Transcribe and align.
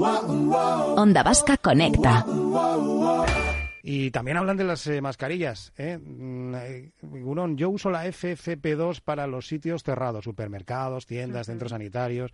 Onda 0.00 1.22
Vasca 1.24 1.56
Conecta. 1.56 2.24
Y 3.82 4.10
también 4.12 4.36
hablan 4.36 4.56
de 4.56 4.64
las 4.64 4.86
eh, 4.86 5.00
mascarillas. 5.00 5.72
¿eh? 5.76 5.98
Mm, 5.98 6.54
eh, 6.54 6.92
yo 7.56 7.70
uso 7.70 7.90
la 7.90 8.06
FFP2 8.06 9.00
para 9.00 9.26
los 9.26 9.48
sitios 9.48 9.82
cerrados, 9.82 10.24
supermercados, 10.24 11.06
tiendas, 11.06 11.46
centros 11.46 11.70
sanitarios 11.70 12.32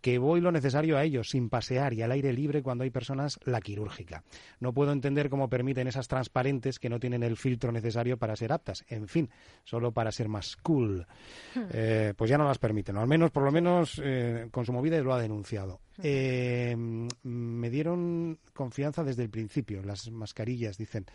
que 0.00 0.18
voy 0.18 0.40
lo 0.40 0.52
necesario 0.52 0.96
a 0.96 1.04
ellos, 1.04 1.30
sin 1.30 1.48
pasear 1.48 1.94
y 1.94 2.02
al 2.02 2.12
aire 2.12 2.32
libre 2.32 2.62
cuando 2.62 2.84
hay 2.84 2.90
personas, 2.90 3.38
la 3.44 3.60
quirúrgica. 3.60 4.22
No 4.60 4.72
puedo 4.72 4.92
entender 4.92 5.28
cómo 5.28 5.48
permiten 5.48 5.88
esas 5.88 6.08
transparentes 6.08 6.78
que 6.78 6.88
no 6.88 7.00
tienen 7.00 7.22
el 7.22 7.36
filtro 7.36 7.72
necesario 7.72 8.18
para 8.18 8.36
ser 8.36 8.52
aptas. 8.52 8.84
En 8.88 9.08
fin, 9.08 9.30
solo 9.64 9.92
para 9.92 10.12
ser 10.12 10.28
más 10.28 10.56
cool. 10.56 11.06
Hmm. 11.54 11.62
Eh, 11.72 12.14
pues 12.16 12.30
ya 12.30 12.38
no 12.38 12.44
las 12.44 12.58
permiten, 12.58 12.96
o 12.96 13.00
al 13.00 13.08
menos, 13.08 13.30
por 13.30 13.42
lo 13.42 13.50
menos, 13.50 14.00
eh, 14.04 14.48
Consumovide 14.50 15.02
lo 15.02 15.14
ha 15.14 15.20
denunciado. 15.20 15.80
Hmm. 15.96 16.02
Eh, 16.04 16.76
me 17.22 17.70
dieron 17.70 18.38
confianza 18.54 19.02
desde 19.02 19.24
el 19.24 19.30
principio, 19.30 19.82
las 19.82 20.10
mascarillas, 20.10 20.78
dicen. 20.78 21.06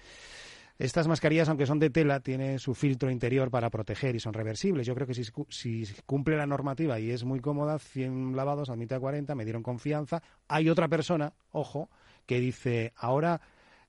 Estas 0.79 1.07
mascarillas, 1.07 1.49
aunque 1.49 1.67
son 1.67 1.79
de 1.79 1.91
tela, 1.91 2.19
tienen 2.19 2.57
su 2.57 2.73
filtro 2.73 3.11
interior 3.11 3.51
para 3.51 3.69
proteger 3.69 4.15
y 4.15 4.19
son 4.19 4.33
reversibles. 4.33 4.87
Yo 4.87 4.95
creo 4.95 5.05
que 5.05 5.13
si, 5.13 5.85
cumple 6.05 6.35
la 6.35 6.47
normativa 6.47 6.99
y 6.99 7.11
es 7.11 7.23
muy 7.23 7.39
cómoda, 7.39 7.77
100 7.77 8.35
lavados 8.35 8.69
admite 8.69 8.95
a 8.95 8.99
40, 8.99 9.35
me 9.35 9.43
dieron 9.43 9.61
confianza. 9.61 10.23
Hay 10.47 10.69
otra 10.69 10.87
persona, 10.87 11.33
ojo, 11.51 11.89
que 12.25 12.39
dice, 12.39 12.91
ahora 12.95 13.41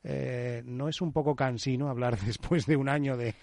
eh, 0.07 0.63
¿no 0.67 0.89
es 0.89 1.01
un 1.01 1.13
poco 1.13 1.35
cansino 1.35 1.89
hablar 1.89 2.19
después 2.27 2.67
de 2.67 2.77
un 2.77 2.91
año 2.91 3.17
de, 3.17 3.35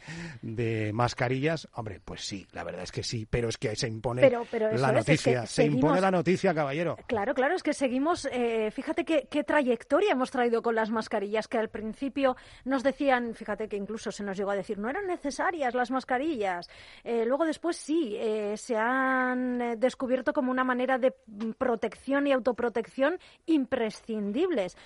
de, 0.43 0.93
mascarillas? 0.93 1.67
Hombre, 1.73 1.99
pues 2.03 2.21
sí, 2.21 2.45
la 2.51 2.63
verdad 2.63 2.83
es 2.83 2.91
que 2.91 3.01
sí, 3.01 3.25
pero 3.27 3.49
es 3.49 3.57
que 3.57 3.75
se 3.75 3.87
impone 3.87 4.29
la 4.77 4.91
noticia, 4.91 5.47
se 5.47 5.65
impone 5.65 5.99
la 5.99 6.11
noticia, 6.11 6.53
caballero. 6.53 6.97
Claro, 7.07 7.33
claro, 7.33 7.55
es 7.55 7.63
que 7.63 7.73
seguimos, 7.73 8.27
eh, 8.31 8.69
fíjate 8.71 9.03
qué, 9.03 9.27
qué, 9.29 9.43
trayectoria 9.43 10.11
hemos 10.11 10.29
traído 10.29 10.61
con 10.61 10.75
las 10.75 10.91
mascarillas, 10.91 11.47
que 11.47 11.57
al 11.57 11.69
principio 11.69 12.35
nos 12.63 12.83
decían, 12.83 13.33
fíjate 13.33 13.67
que 13.67 13.75
incluso 13.75 14.11
se 14.11 14.23
nos 14.23 14.37
llegó 14.37 14.51
a 14.51 14.55
decir, 14.55 14.77
no 14.77 14.87
eran 14.87 15.07
necesarias 15.07 15.73
las 15.73 15.89
mascarillas, 15.89 16.69
eh, 17.03 17.25
luego 17.25 17.45
después 17.45 17.75
sí, 17.75 18.17
se 18.55 18.77
han 18.77 19.79
descubierto 19.79 20.31
como 20.31 20.51
una 20.51 20.63
manera 20.63 20.99
de 20.99 21.13
protección 21.57 22.27
y 22.27 22.31
autoprotección 22.31 23.17
imprescindibles. 23.47 24.77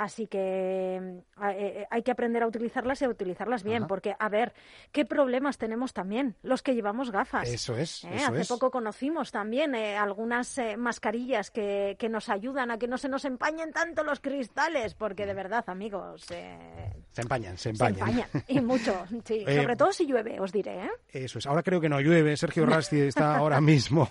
Así 0.00 0.28
que 0.28 0.98
mm, 0.98 1.44
eh, 1.44 1.54
eh, 1.58 1.86
hay 1.90 2.02
que 2.02 2.10
aprender 2.10 2.42
a 2.42 2.46
utilizarlas 2.46 3.02
y 3.02 3.04
a 3.04 3.10
utilizarlas 3.10 3.62
bien, 3.62 3.86
porque, 3.86 4.16
a 4.18 4.30
ver, 4.30 4.54
¿qué 4.92 5.04
problemas 5.04 5.58
tenemos 5.58 5.92
también 5.92 6.36
los 6.42 6.62
que 6.62 6.74
llevamos 6.74 7.10
gafas? 7.10 7.46
Eso 7.46 7.76
es. 7.76 8.04
¿Eh? 8.04 8.16
Hace 8.26 8.46
poco 8.46 8.70
conocimos 8.70 9.30
también 9.30 9.74
algunas 9.74 10.58
mascarillas 10.78 11.50
que, 11.50 11.96
que, 11.98 12.08
nos 12.08 12.30
ayudan 12.30 12.70
a 12.70 12.78
que 12.78 12.88
no 12.88 12.96
se 12.96 13.10
nos 13.10 13.26
empañen 13.26 13.74
tanto 13.74 14.02
los 14.02 14.20
cristales, 14.20 14.94
porque 14.94 15.26
de 15.26 15.34
verdad, 15.34 15.64
amigos. 15.66 16.24
se 16.24 17.20
empañan, 17.20 17.58
se 17.58 17.68
empañan. 17.68 18.06
Se 18.06 18.22
empañan, 18.22 18.44
y 18.48 18.60
mucho, 18.62 19.04
sí. 19.26 19.44
Sobre 19.44 19.76
todo 19.76 19.92
si 19.92 20.06
llueve, 20.06 20.40
os 20.40 20.50
diré. 20.50 20.88
Eso 21.10 21.38
es. 21.38 21.46
Ahora 21.46 21.62
creo 21.62 21.78
que 21.78 21.90
no 21.90 22.00
llueve. 22.00 22.38
Sergio 22.38 22.64
Rasti 22.64 23.00
está 23.00 23.36
ahora 23.36 23.60
mismo. 23.60 24.08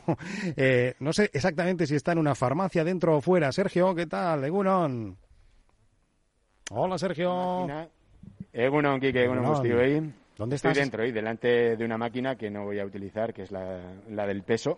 no 1.00 1.14
sé 1.14 1.32
exactamente 1.34 1.88
si 1.88 1.96
está 1.96 2.12
en 2.12 2.20
una 2.20 2.36
farmacia 2.36 2.84
dentro 2.84 3.18
o 3.18 3.22
fuera. 3.22 3.52
Sergio, 3.52 3.96
¿qué 3.96 4.06
tal? 4.06 4.42
Legunon. 4.42 5.18
Hola, 6.72 7.00
Sergio. 7.00 7.68
Egunon, 8.54 9.00
Kike, 9.00 9.24
Egunon, 9.24 9.80
ahí. 9.80 10.14
¿Dónde 10.38 10.56
estás? 10.56 10.72
Estoy 10.78 10.84
dentro, 10.84 11.04
delante 11.04 11.76
de 11.76 11.84
una 11.84 11.98
máquina 11.98 12.36
que 12.36 12.50
no 12.50 12.64
voy 12.64 12.80
a 12.80 12.86
utilizar, 12.86 13.34
que 13.34 13.42
es 13.44 13.52
la, 13.52 13.82
la 14.10 14.28
del 14.28 14.44
peso. 14.44 14.78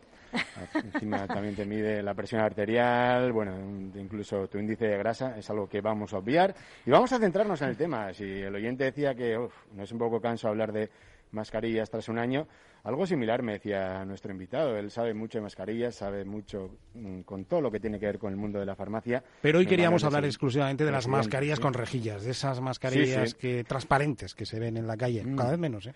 Encima 0.74 1.28
también 1.28 1.56
te 1.56 1.66
mide 1.66 2.02
la 2.02 2.14
presión 2.14 2.42
arterial, 2.42 3.32
bueno, 3.34 3.54
incluso 3.96 4.48
tu 4.48 4.58
índice 4.58 4.88
de 4.88 4.98
grasa, 4.98 5.38
es 5.38 5.50
algo 5.50 5.68
que 5.68 5.82
vamos 5.82 6.14
a 6.14 6.18
obviar. 6.18 6.56
Y 6.86 6.90
vamos 6.90 7.12
a 7.12 7.20
centrarnos 7.20 7.62
en 7.62 7.70
el 7.70 7.78
tema. 7.78 8.14
Si 8.14 8.24
el 8.24 8.56
oyente 8.56 8.86
decía 8.86 9.14
que 9.14 9.38
no 9.74 9.84
es 9.84 9.92
un 9.92 10.00
poco 10.00 10.22
canso 10.22 10.48
hablar 10.48 10.72
de 10.72 10.90
mascarillas 11.32 11.90
tras 11.90 12.10
un 12.10 12.18
año. 12.18 12.48
Algo 12.84 13.06
similar 13.06 13.44
me 13.44 13.54
decía 13.54 14.04
nuestro 14.06 14.32
invitado. 14.32 14.76
Él 14.78 14.92
sabe 14.92 15.14
mucho 15.14 15.38
de 15.38 15.44
mascarillas, 15.44 15.96
sabe 15.96 16.26
mucho 16.26 16.78
mm, 16.94 17.22
con 17.22 17.46
todo 17.46 17.62
lo 17.62 17.72
que 17.72 17.80
tiene 17.80 18.00
que 18.00 18.06
ver 18.06 18.20
con 18.20 18.32
el 18.32 18.38
mundo 18.38 18.60
de 18.60 18.66
la 18.66 18.76
farmacia. 18.76 19.24
Pero 19.42 19.60
hoy 19.60 19.66
queríamos 19.66 20.04
hablar 20.04 20.26
exclusivamente 20.26 20.86
de 20.86 20.92
las 20.92 21.08
mascarillas 21.08 21.60
con 21.60 21.74
rejillas, 21.74 22.24
de 22.24 22.32
esas 22.32 22.60
mascarillas 22.62 23.34
que 23.36 23.64
transparentes 23.64 24.34
que 24.36 24.46
se 24.46 24.60
ven 24.60 24.78
en 24.78 24.88
la 24.88 24.98
calle, 24.98 25.24
mm. 25.24 25.36
cada 25.36 25.52
vez 25.52 25.60
menos. 25.60 25.88
¿eh? 25.88 25.94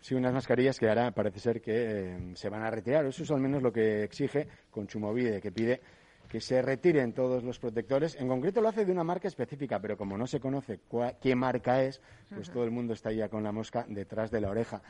sí, 0.00 0.14
unas 0.14 0.32
mascarillas 0.32 0.78
que 0.78 0.88
ahora 0.88 1.10
parece 1.10 1.40
ser 1.40 1.60
que 1.60 1.72
eh, 1.74 2.32
se 2.34 2.48
van 2.48 2.62
a 2.62 2.70
retirar. 2.70 3.04
Eso 3.06 3.22
es 3.22 3.30
al 3.30 3.40
menos 3.40 3.62
lo 3.62 3.72
que 3.72 4.04
exige 4.04 4.46
Consumovide, 4.70 5.40
que 5.40 5.50
pide 5.50 5.80
que 6.34 6.40
se 6.40 6.60
retiren 6.62 7.12
todos 7.12 7.44
los 7.44 7.60
protectores. 7.60 8.16
En 8.16 8.26
concreto 8.26 8.60
lo 8.60 8.68
hace 8.68 8.84
de 8.84 8.90
una 8.90 9.04
marca 9.04 9.28
específica, 9.28 9.78
pero 9.78 9.96
como 9.96 10.18
no 10.18 10.26
se 10.26 10.40
conoce 10.40 10.80
qué 11.20 11.36
marca 11.36 11.84
es, 11.84 12.00
pues 12.28 12.50
todo 12.50 12.64
el 12.64 12.72
mundo 12.72 12.92
está 12.92 13.12
ya 13.12 13.28
con 13.28 13.44
la 13.44 13.52
mosca 13.52 13.86
detrás 13.88 14.32
de 14.32 14.40
la 14.40 14.50
oreja. 14.50 14.82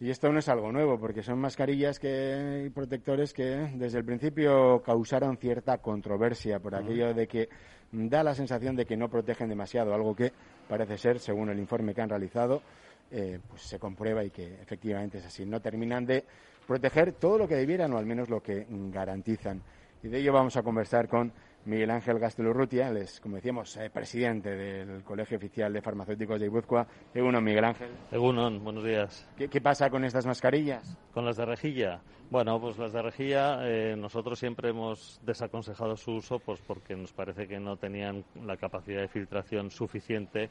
Y 0.00 0.08
esto 0.08 0.32
no 0.32 0.38
es 0.38 0.48
algo 0.48 0.72
nuevo, 0.72 0.98
porque 0.98 1.22
son 1.22 1.40
mascarillas 1.40 1.98
que, 1.98 2.64
y 2.64 2.70
protectores 2.70 3.34
que 3.34 3.44
desde 3.74 3.98
el 3.98 4.06
principio 4.06 4.80
causaron 4.82 5.36
cierta 5.36 5.76
controversia 5.76 6.58
por 6.58 6.74
aquello 6.74 7.12
de 7.12 7.28
que 7.28 7.50
da 7.92 8.22
la 8.22 8.34
sensación 8.34 8.74
de 8.74 8.86
que 8.86 8.96
no 8.96 9.10
protegen 9.10 9.50
demasiado, 9.50 9.92
algo 9.92 10.16
que 10.16 10.32
parece 10.66 10.96
ser, 10.96 11.18
según 11.18 11.50
el 11.50 11.58
informe 11.58 11.92
que 11.92 12.00
han 12.00 12.08
realizado, 12.08 12.62
eh, 13.10 13.40
pues 13.46 13.60
se 13.60 13.78
comprueba 13.78 14.24
y 14.24 14.30
que 14.30 14.54
efectivamente 14.54 15.18
es 15.18 15.26
así. 15.26 15.44
No 15.44 15.60
terminan 15.60 16.06
de 16.06 16.24
proteger 16.66 17.12
todo 17.12 17.36
lo 17.36 17.46
que 17.46 17.56
debieran 17.56 17.92
o 17.92 17.98
al 17.98 18.06
menos 18.06 18.30
lo 18.30 18.42
que 18.42 18.66
garantizan. 18.90 19.60
Y 20.02 20.08
de 20.08 20.18
ello 20.18 20.32
vamos 20.32 20.56
a 20.56 20.64
conversar 20.64 21.08
con 21.08 21.32
Miguel 21.64 21.90
Ángel 21.90 22.18
Gastelurrutia, 22.18 22.88
él 22.88 22.96
es, 22.96 23.20
como 23.20 23.36
decíamos, 23.36 23.76
eh, 23.76 23.88
presidente 23.88 24.50
del 24.50 25.04
Colegio 25.04 25.36
Oficial 25.36 25.72
de 25.72 25.80
Farmacéuticos 25.80 26.40
de 26.40 26.46
Ibuzcoa. 26.46 26.84
Egunon, 27.14 27.44
Miguel 27.44 27.64
Ángel. 27.64 27.88
Egunon, 28.10 28.64
buenos 28.64 28.82
días. 28.82 29.28
¿Qué, 29.36 29.60
pasa 29.60 29.88
con 29.90 30.04
estas 30.04 30.26
mascarillas? 30.26 30.98
¿Con 31.14 31.24
las 31.24 31.36
de 31.36 31.44
rejilla? 31.44 32.00
Bueno, 32.30 32.60
pues 32.60 32.78
las 32.78 32.92
de 32.92 33.00
rejilla 33.00 33.60
eh, 33.62 33.94
nosotros 33.96 34.40
siempre 34.40 34.70
hemos 34.70 35.20
desaconsejado 35.24 35.96
su 35.96 36.14
uso 36.14 36.40
pues 36.40 36.60
porque 36.66 36.96
nos 36.96 37.12
parece 37.12 37.46
que 37.46 37.60
no 37.60 37.76
tenían 37.76 38.24
la 38.44 38.56
capacidad 38.56 39.02
de 39.02 39.08
filtración 39.08 39.70
suficiente 39.70 40.50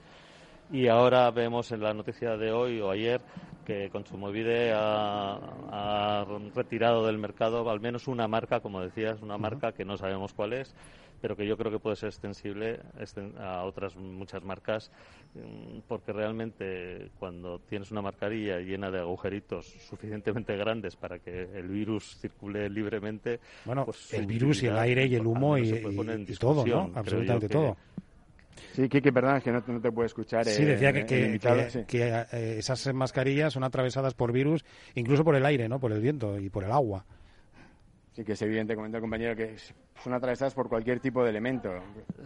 y 0.71 0.87
ahora 0.87 1.29
vemos 1.31 1.71
en 1.71 1.81
la 1.81 1.93
noticia 1.93 2.37
de 2.37 2.51
hoy 2.51 2.79
o 2.79 2.89
ayer 2.91 3.21
que 3.65 3.89
Consumovide 3.89 4.73
ha, 4.73 5.35
ha 5.71 6.25
retirado 6.55 7.05
del 7.05 7.17
mercado 7.17 7.69
al 7.69 7.79
menos 7.79 8.07
una 8.07 8.27
marca, 8.27 8.59
como 8.59 8.81
decías, 8.81 9.21
una 9.21 9.37
marca 9.37 9.71
que 9.71 9.85
no 9.85 9.97
sabemos 9.97 10.33
cuál 10.33 10.53
es, 10.53 10.73
pero 11.21 11.35
que 11.35 11.45
yo 11.45 11.55
creo 11.55 11.71
que 11.71 11.79
puede 11.79 11.95
ser 11.95 12.09
extensible 12.09 12.79
a 13.39 13.63
otras 13.63 13.95
muchas 13.95 14.43
marcas, 14.43 14.91
mm, 15.35 15.81
porque 15.87 16.11
realmente 16.11 17.11
cuando 17.19 17.59
tienes 17.59 17.91
una 17.91 18.01
mascarilla 18.01 18.59
llena 18.59 18.89
de 18.89 18.99
agujeritos 18.99 19.67
suficientemente 19.87 20.57
grandes 20.57 20.95
para 20.95 21.19
que 21.19 21.43
el 21.53 21.67
virus 21.67 22.17
circule 22.19 22.69
libremente, 22.69 23.39
bueno, 23.65 23.85
pues 23.85 24.13
el 24.13 24.25
virus 24.25 24.63
y 24.63 24.67
el 24.67 24.77
aire 24.77 25.05
y 25.05 25.15
el 25.15 25.25
humo 25.25 25.57
y, 25.57 25.69
y 25.69 26.35
todo, 26.35 26.65
¿no? 26.65 26.91
Absolutamente 26.95 27.49
todo. 27.49 27.77
Sí, 28.73 28.87
Kiki, 28.87 29.11
perdón, 29.11 29.37
es 29.37 29.43
que 29.43 29.51
no, 29.51 29.61
te 29.61 29.91
puedo 29.91 30.05
escuchar. 30.05 30.45
Sí, 30.45 30.63
decía 30.63 30.93
que, 30.93 31.05
que, 31.05 31.39
eh, 31.93 32.55
esas 32.57 32.93
mascarillas 32.93 33.53
son 33.53 33.63
atravesadas 33.63 34.13
por 34.13 34.31
virus, 34.31 34.63
incluso 34.95 35.23
por 35.23 35.35
el 35.35 35.45
aire, 35.45 35.67
¿no? 35.67 35.79
Por 35.79 35.91
el 35.91 36.01
viento 36.01 36.39
y 36.39 36.49
por 36.49 36.63
el 36.63 36.71
agua. 36.71 37.05
Sí, 38.13 38.23
que 38.23 38.33
es 38.33 38.41
evidente, 38.41 38.75
comenta 38.75 38.97
el 38.97 39.01
compañero, 39.01 39.35
que 39.35 39.55
son 40.03 40.13
atravesadas 40.13 40.53
por 40.53 40.69
cualquier 40.69 40.99
tipo 40.99 41.23
de 41.23 41.29
elemento. 41.29 41.69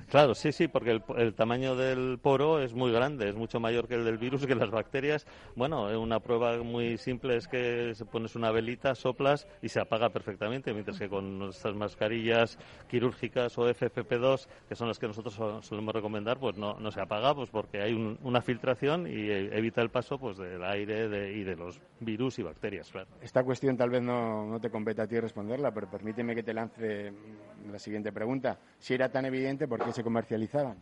Claro, 0.09 0.35
sí, 0.35 0.51
sí, 0.51 0.67
porque 0.67 1.01
el, 1.17 1.33
tamaño 1.33 1.75
del 1.75 2.19
poro 2.21 2.61
es 2.61 2.73
muy 2.73 2.91
grande, 2.91 3.29
es 3.29 3.35
mucho 3.35 3.59
mayor 3.59 3.87
que 3.87 3.95
el 3.95 4.05
del 4.05 4.17
virus, 4.17 4.45
que 4.47 4.55
las 4.55 4.71
bacterias. 4.71 5.25
Bueno, 5.55 5.87
una 5.99 6.19
prueba 6.19 6.57
muy 6.63 6.97
simple 6.97 7.37
es 7.37 7.47
que 7.47 7.93
se 7.95 8.05
pones 8.05 8.35
una 8.35 8.51
velita, 8.51 8.95
soplas 8.95 9.47
y 9.61 9.69
se 9.69 9.79
apaga 9.79 10.09
perfectamente, 10.09 10.73
mientras 10.73 10.99
que 10.99 11.09
con 11.09 11.39
nuestras 11.39 11.75
mascarillas 11.75 12.57
quirúrgicas 12.87 13.57
o 13.57 13.69
FFP2, 13.69 14.47
que 14.67 14.75
son 14.75 14.87
las 14.87 14.99
que 14.99 15.07
nosotros 15.07 15.35
solemos 15.65 15.93
recomendar, 15.93 16.39
pues 16.39 16.57
no, 16.57 16.79
no 16.79 16.91
se 16.91 17.01
apaga, 17.01 17.35
pues 17.35 17.49
porque 17.49 17.81
hay 17.81 17.93
una 18.21 18.41
filtración 18.41 19.07
y 19.07 19.29
evita 19.29 19.81
el 19.81 19.89
paso 19.89 20.17
pues 20.17 20.37
del 20.37 20.63
aire 20.63 21.33
y 21.33 21.43
de 21.43 21.55
los 21.55 21.79
virus 21.99 22.39
y 22.39 22.43
bacterias. 22.43 22.91
Esta 23.21 23.43
cuestión 23.43 23.75
tal 23.77 23.89
vez 23.89 24.01
no, 24.01 24.45
no 24.45 24.59
te 24.59 24.69
compete 24.69 25.01
a 25.01 25.07
ti 25.07 25.19
responderla, 25.19 25.71
pero 25.73 25.89
permíteme 25.89 26.35
que 26.35 26.43
te 26.43 26.53
lance 26.53 27.13
la 27.71 27.79
siguiente 27.79 28.11
pregunta. 28.11 28.59
Si 28.79 28.93
era 28.93 29.09
tan 29.09 29.25
evidente, 29.25 29.67
¿por 29.67 29.83
qué 29.83 29.91
se 29.91 30.03
comercializaban? 30.03 30.77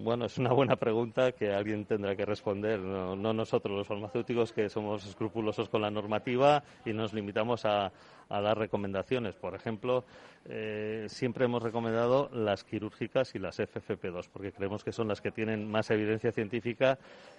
Bueno, 0.00 0.26
es 0.26 0.38
una 0.38 0.52
buena 0.52 0.76
pregunta 0.76 1.32
que 1.32 1.52
alguien 1.52 1.84
tendrá 1.84 2.14
que 2.14 2.24
responder, 2.24 2.78
no, 2.78 3.16
nosotros 3.16 3.76
los 3.76 3.86
farmacéuticos 3.88 4.52
que 4.52 4.68
somos 4.68 5.04
escrupulosos 5.04 5.68
con 5.68 5.82
la 5.82 5.90
normativa 5.90 6.62
y 6.84 6.92
nos 6.92 7.12
limitamos 7.12 7.64
a, 7.64 7.90
dar 8.28 8.58
recomendaciones. 8.58 9.34
Por 9.34 9.54
ejemplo, 9.54 10.04
eh, 10.44 11.06
siempre 11.08 11.46
hemos 11.46 11.62
recomendado 11.62 12.28
las 12.32 12.62
quirúrgicas 12.62 13.34
y 13.34 13.38
las 13.38 13.58
FFP2 13.58 14.28
porque 14.30 14.52
creemos 14.52 14.84
que 14.84 14.92
son 14.92 15.08
las 15.08 15.22
que 15.22 15.32
tienen 15.32 15.66
más 15.68 15.90
evidencia 15.90 16.30
científica 16.30 16.98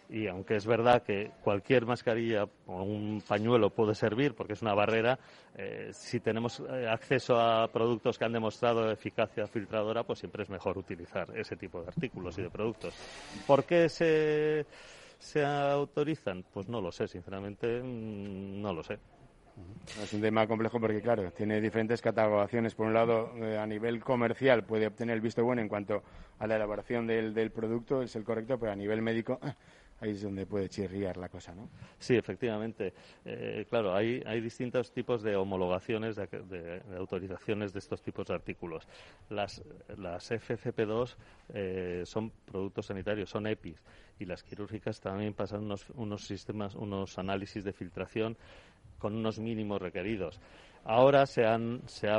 y 0.10 0.26
aunque 0.26 0.56
es 0.56 0.66
verdad 0.66 1.04
que 1.04 1.32
cualquier 1.44 1.86
mascarilla 1.86 2.46
o 2.66 2.82
un 2.82 3.22
pañuelo 3.26 3.70
puede 3.70 3.94
servir 3.94 4.34
porque 4.34 4.54
es 4.54 4.64
una 4.64 4.74
barrera, 4.74 5.20
eh, 5.56 5.92
si 5.94 6.20
tenemos 6.20 6.60
eh, 6.60 6.88
acceso 6.90 7.40
a 7.40 7.68
productos 7.68 8.18
que 8.18 8.26
han 8.26 8.34
demostrado 8.34 8.90
eficacia 8.92 9.46
filtradora, 9.46 10.04
pues 10.04 10.18
siempre 10.18 10.42
es 10.42 10.50
mejor 10.50 10.80
utilizar 10.80 11.30
ese 11.38 11.56
tipo 11.56 11.82
de 11.82 11.90
artículos 11.90 12.36
productos. 12.50 12.94
¿Por 13.48 13.64
qué 13.64 13.90
se, 13.90 14.66
se 15.20 15.46
autorizan? 15.46 16.44
Pues 16.54 16.68
no 16.68 16.82
lo 16.82 16.92
sé, 16.92 17.08
sinceramente, 17.08 17.82
mm, 17.82 18.62
no 18.62 18.74
lo 18.74 18.84
sé. 18.84 19.00
Es 20.02 20.14
un 20.14 20.22
tema 20.22 20.48
complejo 20.48 20.80
porque, 20.80 21.02
claro, 21.02 21.32
tiene 21.32 21.60
diferentes 21.60 22.02
catalogaciones. 22.02 22.76
Por 22.76 22.88
un 22.88 22.94
lado, 22.94 23.34
eh, 23.38 23.58
a 23.58 23.66
nivel 23.66 24.00
comercial 24.02 24.64
puede 24.64 24.88
obtener 24.88 25.16
el 25.16 25.22
visto 25.22 25.44
bueno 25.44 25.62
en 25.62 25.68
cuanto 25.68 26.02
a 26.38 26.48
la 26.48 26.56
elaboración 26.56 27.06
del, 27.08 27.34
del 27.34 27.52
producto, 27.52 28.02
es 28.02 28.16
el 28.16 28.24
correcto, 28.24 28.58
pero 28.58 28.72
a 28.72 28.76
nivel 28.76 29.02
médico 29.02 29.40
ahí 30.02 30.12
es 30.12 30.22
donde 30.22 30.46
puede 30.46 30.70
chirriar 30.70 31.18
la 31.18 31.30
cosa, 31.30 31.54
¿no? 31.54 31.70
Sí, 31.98 32.16
efectivamente. 32.16 32.94
Eh, 33.26 33.66
claro, 33.70 33.94
hay, 33.94 34.24
hay 34.26 34.42
distintos 34.42 34.92
tipos 34.92 35.22
de 35.24 35.36
homologaciones, 35.36 36.16
de, 36.16 36.82
autorizaciones 36.98 37.74
de 37.74 37.80
estos 37.80 38.02
tipos 38.02 38.28
de 38.28 38.34
artículos. 38.34 38.88
Las, 39.30 39.62
las 39.98 40.32
FFP2 40.32 41.16
eh, 41.54 42.04
son 42.06 42.32
productos 42.46 42.88
sanitarios, 42.88 43.30
son 43.30 43.48
EPIs, 43.48 43.82
y 44.20 44.26
las 44.26 44.44
quirúrgicas 44.44 45.00
también 45.00 45.34
pasan 45.34 45.64
unos, 45.64 45.86
unos 45.96 46.26
sistemas, 46.26 46.76
unos 46.76 47.18
análisis 47.18 47.64
de 47.64 47.74
filtración 47.74 48.38
con 48.98 49.16
unos 49.16 49.40
mínimos 49.40 49.82
requeridos. 49.82 50.40
Ahora 50.90 51.28
se 51.28 51.46
han, 51.46 51.84
se, 51.86 52.08
eh, 52.08 52.12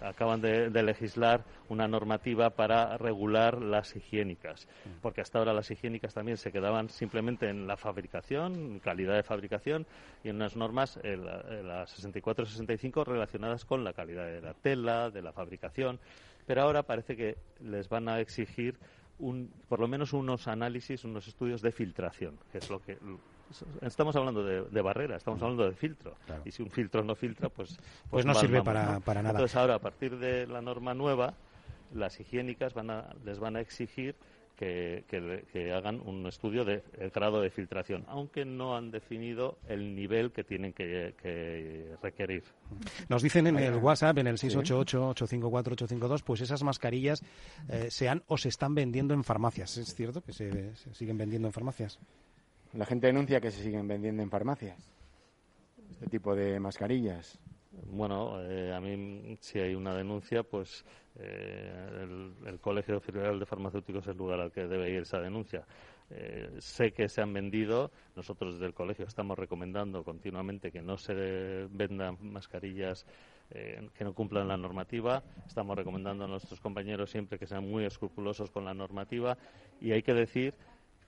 acaban 0.00 0.40
de, 0.40 0.82
legislar 0.84 1.44
una 1.68 1.88
normativa 1.88 2.50
para 2.50 2.96
regular 2.96 3.60
las 3.60 3.96
higiénicas, 3.96 4.68
porque 5.02 5.20
hasta 5.20 5.40
ahora 5.40 5.52
las 5.52 5.68
higiénicas 5.72 6.14
también 6.14 6.36
se 6.36 6.52
quedaban 6.52 6.90
simplemente 6.90 7.48
en 7.48 7.66
la 7.66 7.76
fabricación, 7.76 8.78
calidad 8.78 9.16
de 9.16 9.24
fabricación 9.24 9.84
y 10.22 10.28
en 10.28 10.36
unas 10.36 10.54
normas, 10.54 11.00
eh, 11.02 11.16
las 11.16 12.00
64-65, 12.00 13.04
relacionadas 13.04 13.64
con 13.64 13.82
la 13.82 13.94
calidad 13.94 14.26
de 14.26 14.42
la 14.42 14.54
tela, 14.54 15.10
de 15.10 15.22
la 15.22 15.32
fabricación, 15.32 15.98
pero 16.46 16.62
ahora 16.62 16.84
parece 16.84 17.16
que 17.16 17.36
les 17.58 17.88
van 17.88 18.08
a 18.08 18.20
exigir 18.20 18.78
un, 19.18 19.52
por 19.68 19.80
lo 19.80 19.88
menos 19.88 20.12
unos 20.12 20.46
análisis, 20.46 21.02
unos 21.02 21.26
estudios 21.26 21.62
de 21.62 21.72
filtración, 21.72 22.38
que 22.52 22.58
es 22.58 22.70
lo 22.70 22.80
que 22.80 22.96
estamos 23.82 24.16
hablando 24.16 24.42
de, 24.42 24.82
barrera, 24.82 25.16
estamos 25.16 25.40
hablando 25.42 25.64
de 25.64 25.74
filtro. 25.74 26.14
Y 26.44 26.50
si 26.50 26.62
un 26.62 26.70
filtro 26.70 27.02
no 27.02 27.14
filtra, 27.14 27.48
pues... 27.48 27.76
Pues, 27.76 27.80
pues 28.10 28.26
no 28.26 28.34
sirve 28.34 28.62
para, 28.62 29.00
nada. 29.00 29.30
Entonces 29.30 29.56
ahora, 29.56 29.76
a 29.76 29.78
partir 29.78 30.18
de 30.18 30.46
la 30.46 30.60
norma 30.60 30.94
nueva, 30.94 31.34
las 31.94 32.18
higiénicas 32.20 32.74
van 32.74 33.04
les 33.24 33.38
van 33.38 33.56
a 33.56 33.60
exigir 33.60 34.14
que, 34.56 35.72
hagan 35.74 36.00
un 36.00 36.26
estudio 36.26 36.64
del 36.64 36.82
grado 37.12 37.40
de 37.40 37.50
filtración, 37.50 38.04
aunque 38.08 38.44
no 38.44 38.76
han 38.76 38.90
definido 38.90 39.58
el 39.68 39.94
nivel 39.94 40.32
que 40.32 40.44
tienen 40.44 40.72
que, 40.72 41.94
requerir. 42.02 42.44
Nos 43.08 43.22
dicen 43.22 43.46
en 43.46 43.58
el 43.58 43.76
WhatsApp, 43.76 44.18
en 44.18 44.28
el 44.28 44.36
688-854-852, 44.36 46.22
pues 46.22 46.40
esas 46.40 46.62
mascarillas 46.62 47.22
eh, 47.68 47.88
se 47.90 48.08
han 48.08 48.22
o 48.26 48.38
se 48.38 48.48
están 48.48 48.74
vendiendo 48.74 49.14
en 49.14 49.24
farmacias. 49.24 49.76
¿Es 49.76 49.94
cierto 49.94 50.22
que 50.22 50.32
se 50.32 50.74
siguen 50.92 51.18
vendiendo 51.18 51.48
en 51.48 51.52
farmacias? 51.52 51.98
La 52.74 52.86
gente 52.86 53.06
denuncia 53.06 53.40
que 53.40 53.52
se 53.52 53.62
siguen 53.62 53.86
vendiendo 53.86 54.22
en 54.22 54.30
farmacias 54.30 54.76
este 55.92 56.06
tipo 56.06 56.34
de 56.34 56.58
mascarillas. 56.58 57.38
Bueno, 57.86 58.42
eh, 58.42 58.74
a 58.74 58.80
mí 58.80 59.36
si 59.40 59.60
hay 59.60 59.76
una 59.76 59.94
denuncia, 59.94 60.42
pues 60.42 60.84
eh, 61.16 62.32
el, 62.46 62.58
Colegio 62.58 63.00
Federal 63.00 63.38
de 63.38 63.46
Farmacéuticos 63.46 64.02
es 64.02 64.08
el 64.08 64.16
lugar 64.16 64.40
al 64.40 64.50
que 64.50 64.66
debe 64.66 64.90
ir 64.90 65.02
esa 65.02 65.20
denuncia. 65.20 65.64
Eh, 66.10 66.56
sé 66.58 66.92
que 66.92 67.08
se 67.08 67.22
han 67.22 67.32
vendido, 67.32 67.92
nosotros 68.16 68.54
desde 68.54 68.66
el 68.66 68.74
colegio 68.74 69.06
estamos 69.06 69.38
recomendando 69.38 70.02
continuamente 70.02 70.72
que 70.72 70.82
no 70.82 70.96
se 70.96 71.14
vendan 71.70 72.18
mascarillas 72.20 73.06
que 73.50 74.04
no 74.04 74.14
cumplan 74.14 74.48
la 74.48 74.56
normativa, 74.56 75.22
estamos 75.46 75.76
recomendando 75.76 76.24
a 76.24 76.26
nuestros 76.26 76.58
compañeros 76.60 77.10
siempre 77.10 77.38
que 77.38 77.46
sean 77.46 77.70
muy 77.70 77.84
escrupulosos 77.84 78.50
con 78.50 78.64
la 78.64 78.74
normativa 78.74 79.36
y 79.80 79.92
hay 79.92 80.02
que 80.02 80.14
decir 80.14 80.54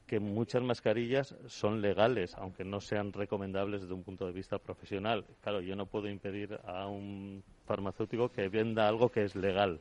que 0.07 0.21
muchas 0.21 0.63
mascarillas 0.63 1.35
son 1.47 1.81
legales, 1.81 2.35
aunque 2.37 2.65
no 2.65 2.81
sean 2.81 3.13
recomendables 3.13 3.83
desde 3.83 3.95
un 3.95 4.05
punto 4.05 4.27
de 4.27 4.33
vista 4.33 4.59
profesional. 4.59 5.25
Claro, 5.43 5.61
yo 5.61 5.75
no 5.75 5.87
puedo 5.87 6.09
impedir 6.09 6.59
a 6.65 6.87
un 6.87 7.43
farmacéutico 7.67 8.29
que 8.29 8.49
venda 8.49 8.87
algo 8.87 9.09
que 9.09 9.25
es 9.25 9.35
legal. 9.35 9.81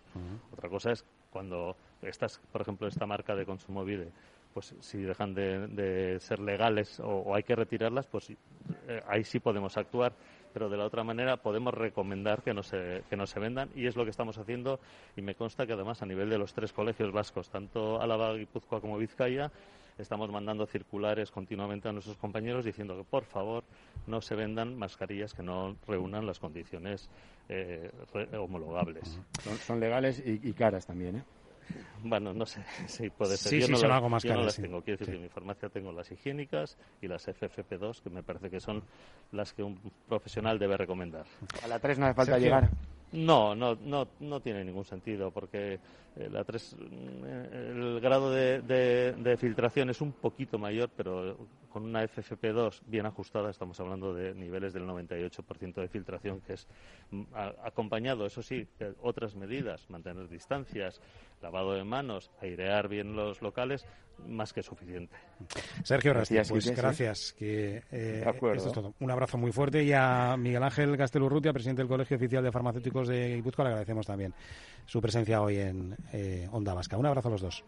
Otra 0.52 0.70
cosa 0.70 0.92
es 0.92 1.06
cuando 1.30 1.76
estas, 2.02 2.40
por 2.52 2.62
ejemplo, 2.62 2.88
esta 2.88 3.06
marca 3.06 3.36
de 3.36 3.46
consumo 3.46 3.86
vide, 3.86 4.10
pues 4.54 4.74
si 4.80 5.00
dejan 5.00 5.36
de, 5.36 6.18
ser 6.20 6.40
legales 6.40 7.00
o, 7.02 7.36
hay 7.36 7.44
que 7.44 7.56
retirarlas, 7.56 8.08
pues 8.08 8.32
eh, 8.32 9.02
ahí 9.08 9.24
sí 9.24 9.40
podemos 9.40 9.78
actuar. 9.78 10.14
Pero 10.54 10.70
de 10.70 10.78
la 10.78 10.86
otra 10.86 11.04
manera 11.04 11.36
podemos 11.36 11.74
recomendar 11.74 12.42
que 12.42 12.54
no, 12.54 12.64
se, 12.64 13.04
que 13.10 13.18
no 13.18 13.28
se 13.28 13.42
vendan 13.42 13.70
y 13.76 13.88
es 13.88 13.98
lo 13.98 14.06
que 14.06 14.12
estamos 14.12 14.38
haciendo 14.38 14.80
y 15.18 15.22
me 15.22 15.36
consta 15.36 15.68
que 15.68 15.74
además 15.74 16.02
a 16.02 16.06
nivel 16.06 16.30
de 16.30 16.38
los 16.38 16.54
tres 16.54 16.72
colegios 16.72 17.12
vascos, 17.12 17.50
tanto 17.50 18.02
Álava, 18.02 18.34
Guipúzcoa 18.34 18.80
como 18.80 18.98
Vizcaya, 18.98 19.52
estamos 19.98 20.30
mandando 20.30 20.66
circulares 20.66 21.32
continuamente 21.32 21.88
a 21.88 21.92
nuestros 21.92 22.18
compañeros 22.18 22.66
diciendo 22.66 22.98
que 22.98 23.04
por 23.04 23.24
favor 23.24 23.64
no 24.08 24.22
se 24.22 24.36
vendan 24.36 24.78
mascarillas 24.78 25.34
que 25.34 25.44
no 25.44 25.76
reúnan 25.88 26.26
las 26.26 26.40
condiciones 26.40 27.10
eh, 27.50 27.92
homologables. 28.38 29.20
Son, 29.66 29.80
legales 29.80 30.22
y, 30.26 30.54
caras 30.54 30.86
también, 30.86 31.18
¿eh? 31.18 31.24
Bueno, 32.04 32.34
no 32.34 32.46
sé 32.46 32.64
si 32.88 33.10
puede 33.10 33.38
ser. 33.38 33.50
Sí, 33.50 33.60
yo 33.60 33.66
sí, 33.66 33.72
no, 33.72 33.78
son 33.78 33.90
las, 33.90 33.96
algo 33.96 34.10
más 34.10 34.24
yo 34.24 34.34
no 34.34 34.44
las 34.44 34.56
tengo. 34.56 34.82
Quiero 34.82 35.00
decir 35.00 35.14
que 35.14 35.18
en 35.18 35.24
mi 35.24 35.30
farmacia 35.30 35.70
tengo 35.70 35.92
las 35.92 36.12
higiénicas 36.12 36.78
y 37.02 37.08
las 37.08 37.28
FFP2, 37.28 38.02
que 38.02 38.10
me 38.10 38.24
parece 38.24 38.50
que 38.50 38.60
son 38.60 38.84
las 39.32 39.54
que 39.54 39.64
un 39.64 39.80
profesional 40.08 40.60
debe 40.60 40.78
recomendar. 40.78 41.26
A 41.64 41.68
la 41.68 41.80
3 41.80 42.00
no 42.00 42.06
hace 42.06 42.16
falta 42.16 42.38
llegar. 42.38 42.70
No, 43.12 43.56
no, 43.56 43.76
no, 43.76 44.08
no 44.20 44.40
tiene 44.42 44.64
ningún 44.64 44.84
sentido 44.84 45.32
porque 45.32 45.80
la 46.16 46.42
eh, 46.42 47.72
el 47.72 48.00
grado 48.00 48.32
de, 48.32 48.62
de, 48.62 49.38
filtración 49.38 49.90
es 49.90 50.00
un 50.00 50.14
poquito 50.14 50.58
mayor, 50.58 50.90
pero 50.96 51.38
con 51.70 51.84
una 51.84 52.04
FFP2 52.04 52.82
bien 52.88 53.06
ajustada 53.06 53.50
estamos 53.50 53.78
hablando 53.82 54.14
de 54.14 54.34
niveles 54.34 54.74
del 54.74 54.88
98% 54.88 55.74
de 55.76 55.88
filtración, 55.90 56.40
que 56.42 56.54
es 56.54 56.68
mm, 57.12 57.24
acompañado, 57.64 58.26
eso 58.26 58.42
sí, 58.42 58.66
de 58.80 58.94
otras 59.02 59.36
medidas, 59.36 59.90
mantener 59.90 60.30
distancias, 60.30 61.02
lavado 61.42 61.74
de 61.74 61.84
manos, 61.84 62.32
airear 62.42 62.88
bien 62.88 63.16
los 63.16 63.42
locales, 63.42 63.86
más 64.28 64.54
que 64.54 64.64
suficiente. 64.64 65.16
Sergio 65.84 66.14
gracias, 66.14 66.50
pues 66.50 66.76
gracias. 66.76 67.34
Que, 67.34 67.84
eh, 67.92 68.24
esto 68.26 68.68
es 68.70 68.74
todo. 68.74 68.94
Un 69.00 69.12
abrazo 69.12 69.38
muy 69.38 69.52
fuerte 69.52 69.84
y 69.84 69.92
a 69.92 70.36
Miguel 70.38 70.64
Ángel 70.64 70.96
Gastelurrutia, 70.96 71.54
presidente 71.54 71.82
del 71.82 71.90
Colegio 71.90 72.18
Oficial 72.18 72.44
de 72.44 72.52
Farmacéuticos 72.52 73.08
de 73.08 73.36
Guipúzcoa, 73.36 73.66
le 73.66 73.70
agradecemos 73.72 74.06
también 74.06 74.34
su 74.86 75.02
presencia 75.02 75.42
hoy 75.42 75.58
en 75.58 75.96
eh, 76.14 76.48
Onda 76.52 76.74
Vasca. 76.74 76.98
Un 76.98 77.06
abrazo 77.06 77.28
a 77.30 77.32
los 77.32 77.42
dos. 77.42 77.64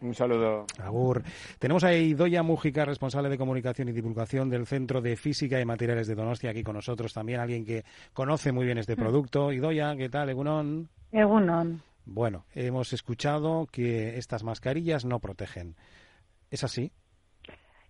Un 0.00 0.14
saludo. 0.14 0.66
Agur. 0.82 1.22
Tenemos 1.58 1.82
a 1.84 1.94
Idoya 1.94 2.42
Mújica, 2.42 2.84
responsable 2.84 3.30
de 3.30 3.38
comunicación 3.38 3.88
y 3.88 3.92
divulgación 3.92 4.50
del 4.50 4.66
Centro 4.66 5.00
de 5.00 5.16
Física 5.16 5.60
y 5.60 5.64
Materiales 5.64 6.06
de 6.06 6.14
Donostia, 6.14 6.50
aquí 6.50 6.62
con 6.62 6.74
nosotros 6.74 7.14
también, 7.14 7.40
alguien 7.40 7.64
que 7.64 7.84
conoce 8.12 8.52
muy 8.52 8.66
bien 8.66 8.78
este 8.78 8.94
mm. 8.94 8.98
producto. 8.98 9.52
Idoya, 9.52 9.96
¿qué 9.96 10.08
tal? 10.08 10.28
Egunon. 10.28 10.88
Egunon. 11.12 11.80
Bueno, 12.04 12.44
hemos 12.54 12.92
escuchado 12.92 13.66
que 13.66 14.16
estas 14.18 14.44
mascarillas 14.44 15.04
no 15.04 15.18
protegen. 15.18 15.74
¿Es 16.50 16.62
así? 16.62 16.92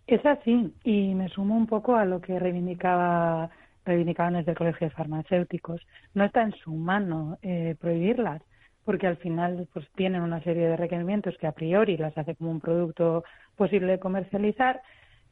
Es 0.07 0.25
así, 0.25 0.73
y 0.85 1.15
me 1.15 1.29
sumo 1.29 1.57
un 1.57 1.67
poco 1.67 1.97
a 1.97 2.05
lo 2.05 2.21
que 2.21 2.39
reivindicaba 2.39 3.51
reivindicaban 3.85 4.35
desde 4.35 4.53
el 4.53 4.57
Colegio 4.59 4.89
de 4.89 4.95
Farmacéuticos. 4.95 5.81
No 6.15 6.25
está 6.25 6.43
en 6.43 6.53
su 6.53 6.73
mano 6.75 7.39
eh, 7.43 7.77
prohibirlas, 7.81 8.43
porque 8.87 9.09
al 9.09 9.17
final 9.17 9.69
pues 9.75 9.87
tienen 9.97 10.23
una 10.23 10.41
serie 10.43 10.69
de 10.69 10.77
requerimientos 10.77 11.37
que 11.39 11.49
a 11.49 11.53
priori 11.53 11.97
las 11.97 12.17
hace 12.17 12.37
como 12.37 12.53
un 12.53 12.61
producto 12.61 13.25
posible 13.57 13.93
de 13.93 13.99
comercializar, 13.99 14.81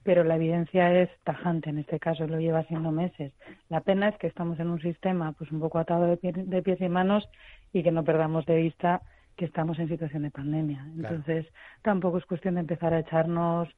pero 0.02 0.24
la 0.24 0.34
evidencia 0.34 0.92
es 0.92 1.08
tajante 1.22 1.70
en 1.70 1.78
este 1.78 2.00
caso, 2.00 2.26
lo 2.26 2.40
lleva 2.40 2.58
haciendo 2.58 2.90
meses. 2.90 3.32
La 3.68 3.80
pena 3.80 4.08
es 4.08 4.18
que 4.18 4.26
estamos 4.26 4.58
en 4.58 4.68
un 4.68 4.82
sistema 4.82 5.32
pues 5.32 5.52
un 5.52 5.60
poco 5.60 5.78
atado 5.78 6.04
de, 6.04 6.18
de 6.20 6.62
pies 6.62 6.80
y 6.80 6.88
manos 6.88 7.26
y 7.72 7.84
que 7.84 7.92
no 7.92 8.04
perdamos 8.04 8.44
de 8.44 8.56
vista 8.56 9.00
que 9.36 9.44
estamos 9.44 9.78
en 9.78 9.88
situación 9.88 10.24
de 10.24 10.30
pandemia. 10.32 10.84
Entonces, 10.96 11.46
tampoco 11.82 12.18
es 12.18 12.26
cuestión 12.26 12.54
de 12.54 12.60
empezar 12.60 12.92
a 12.92 13.00
echarnos 13.00 13.68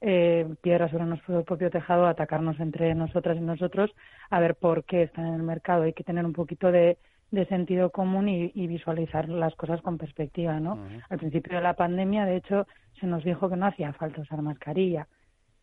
eh, 0.00 0.46
piedras 0.60 0.90
sobre 0.90 1.04
nuestro 1.04 1.44
propio 1.44 1.70
tejado, 1.70 2.06
a 2.06 2.10
atacarnos 2.10 2.58
entre 2.58 2.94
nosotras 2.94 3.36
y 3.36 3.40
nosotros, 3.40 3.90
a 4.28 4.40
ver 4.40 4.56
por 4.56 4.84
qué 4.84 5.04
están 5.04 5.26
en 5.26 5.34
el 5.34 5.42
mercado. 5.42 5.84
Hay 5.84 5.92
que 5.92 6.04
tener 6.04 6.24
un 6.24 6.32
poquito 6.32 6.72
de 6.72 6.98
de 7.30 7.46
sentido 7.46 7.90
común 7.90 8.28
y, 8.28 8.66
visualizar 8.66 9.28
las 9.28 9.54
cosas 9.54 9.80
con 9.82 9.98
perspectiva, 9.98 10.58
¿no? 10.58 10.78
Al 11.08 11.18
principio 11.18 11.56
de 11.56 11.62
la 11.62 11.74
pandemia, 11.74 12.26
de 12.26 12.36
hecho, 12.36 12.66
se 12.98 13.06
nos 13.06 13.24
dijo 13.24 13.48
que 13.48 13.56
no 13.56 13.66
hacía 13.66 13.92
falta 13.92 14.20
usar 14.20 14.42
mascarilla. 14.42 15.06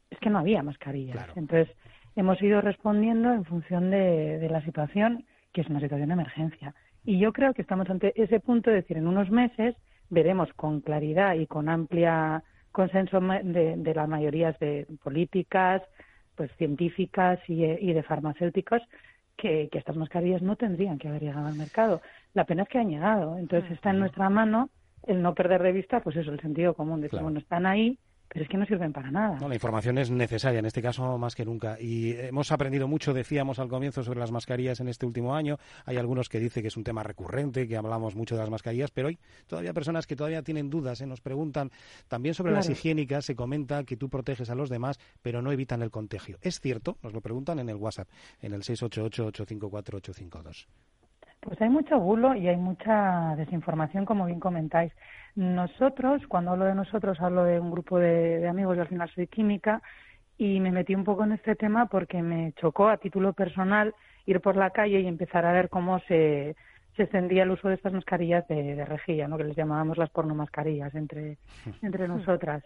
Es 0.10 0.18
que 0.20 0.30
no 0.30 0.40
había 0.40 0.64
mascarillas. 0.64 1.28
Entonces, 1.36 1.76
hemos 2.16 2.42
ido 2.42 2.62
respondiendo 2.62 3.34
en 3.34 3.44
función 3.44 3.92
de, 3.92 4.40
de 4.40 4.50
la 4.50 4.62
situación, 4.64 5.26
que 5.52 5.62
es 5.62 5.68
una 5.68 5.82
situación 5.82 6.08
de 6.10 6.14
emergencia. 6.14 6.74
Y 7.04 7.20
yo 7.20 7.34
creo 7.34 7.54
que 7.54 7.62
estamos 7.62 7.90
ante 7.90 8.14
ese 8.22 8.40
punto 8.40 8.70
de 8.70 8.78
decir, 8.78 8.98
en 8.98 9.08
unos 9.08 9.30
meses 9.30 9.76
veremos 10.10 10.52
con 10.54 10.82
claridad 10.82 11.36
y 11.36 11.48
con 11.48 11.68
amplia 11.68 12.44
consenso 12.72 13.20
de, 13.20 13.76
de 13.78 13.96
las 13.96 14.08
mayorías 14.08 14.58
de 14.60 14.88
políticas, 15.04 15.82
pues 16.36 16.52
científicas 16.58 17.40
y, 17.48 17.64
y 17.64 17.94
de 17.94 18.04
farmacéuticos 18.04 18.82
que, 19.38 19.70
estas 19.72 19.96
mascarillas 19.96 20.42
no 20.42 20.56
tendrían 20.56 20.98
que 20.98 21.08
haber 21.08 21.22
llegado 21.22 21.48
al 21.48 21.56
mercado. 21.56 22.02
La 22.34 22.46
pena 22.46 22.64
es 22.64 22.70
que 22.70 22.80
han 22.80 22.90
llegado. 22.90 23.38
Entonces 23.38 23.72
está 23.72 23.92
en 23.92 24.00
nuestra 24.00 24.30
mano 24.30 24.70
el 25.04 25.22
no 25.22 25.34
perder 25.34 25.64
de 25.64 25.72
vista, 25.72 26.02
pues 26.02 26.18
eso, 26.18 26.32
el 26.32 26.42
sentido 26.42 26.74
común. 26.74 27.02
Decir, 27.02 27.22
bueno, 27.22 27.40
están 27.40 27.66
ahí, 27.66 27.98
pero 28.28 28.44
es 28.44 28.50
que 28.50 28.58
no 28.58 28.66
sirven 28.66 28.94
para 28.94 29.12
nada. 29.12 29.38
No, 29.40 29.48
la 29.48 29.56
información 29.56 29.98
es 29.98 30.12
necesaria, 30.12 30.60
en 30.60 30.66
este 30.66 30.82
caso 30.82 31.18
más 31.18 31.36
que 31.36 31.46
nunca. 31.46 31.78
Y 31.80 32.12
hemos 32.12 32.52
aprendido 32.52 32.88
mucho, 32.88 33.14
decíamos 33.14 33.60
al 33.60 33.70
comienzo, 33.70 34.04
sobre 34.04 34.20
las 34.20 34.32
mascarillas 34.32 34.80
en 34.80 34.90
este 34.90 35.06
último 35.06 35.36
año. 35.36 35.58
Hay 35.86 35.98
algunos 35.98 36.30
que 36.30 36.40
dicen 36.40 36.62
que 36.62 36.68
es 36.68 36.78
un 36.78 36.84
tema 36.84 37.04
recurrente, 37.04 37.68
que 37.68 37.78
hablamos 37.78 38.16
mucho 38.16 38.36
de 38.36 38.42
las 38.42 38.50
mascarillas, 38.50 38.92
pero 38.92 39.08
hay 39.08 39.18
todavía 39.48 39.74
personas 39.74 40.08
que 40.08 40.16
todavía 40.16 40.42
tienen 40.42 40.70
dudas, 40.70 41.02
¿eh? 41.02 41.06
nos 41.06 41.22
preguntan 41.22 41.72
también 42.08 42.36
sobre 42.36 42.52
las 42.52 42.70
higiénicas, 42.70 43.26
se 43.26 43.36
comenta 43.36 43.84
que 43.84 43.98
tú 43.98 44.10
proteges 44.10 44.50
a 44.50 44.56
los 44.56 44.70
demás, 44.70 45.00
pero 45.22 45.42
no 45.42 45.52
evitan 45.52 45.82
el 45.82 45.92
contagio. 45.92 46.38
¿Es 46.42 46.60
cierto? 46.60 46.98
Nos 47.02 47.14
lo 47.14 47.22
preguntan 47.22 47.60
en 47.60 47.70
el 47.70 47.76
WhatsApp, 47.76 48.10
en 48.42 48.54
el 48.54 48.62
688-854-852. 48.62 50.68
Pues 51.48 51.62
hay 51.62 51.70
mucho 51.70 51.98
bulo 51.98 52.36
y 52.36 52.50
hay 52.50 52.58
mucha 52.58 53.34
desinformación, 53.38 54.04
como 54.04 54.26
bien 54.26 54.42
comentáis. 54.42 54.92
Nosotros, 55.34 56.22
cuando 56.28 56.52
hablo 56.52 56.66
de 56.66 56.76
nosotros, 56.76 57.22
hablo 57.22 57.46
de 57.46 57.58
un 57.58 57.72
grupo 57.72 57.98
de, 58.00 58.46
amigos, 58.50 58.76
yo 58.76 58.82
al 58.82 58.90
final 58.90 59.10
soy 59.16 59.28
química, 59.28 59.82
y 60.38 60.60
me 60.60 60.72
metí 60.72 60.94
un 60.94 61.06
poco 61.06 61.24
en 61.24 61.32
este 61.32 61.56
tema 61.56 61.86
porque 61.86 62.22
me 62.22 62.52
chocó 62.58 62.90
a 62.90 62.98
título 62.98 63.32
personal 63.32 63.96
ir 64.26 64.42
por 64.42 64.58
la 64.58 64.72
calle 64.72 65.00
y 65.00 65.08
empezar 65.08 65.46
a 65.46 65.54
ver 65.54 65.70
cómo 65.70 66.00
se, 66.00 66.58
se 66.98 67.04
extendía 67.04 67.44
el 67.44 67.52
uso 67.52 67.70
de 67.70 67.76
estas 67.76 67.94
mascarillas 67.94 68.46
de, 68.50 68.76
de 68.76 68.84
rejilla, 68.84 69.30
¿no? 69.30 69.38
que 69.38 69.46
les 69.46 69.56
llamábamos 69.56 69.98
las 69.98 70.10
pornomascarillas 70.10 70.94
entre, 70.96 71.38
entre 71.82 72.10
nosotras. 72.10 72.62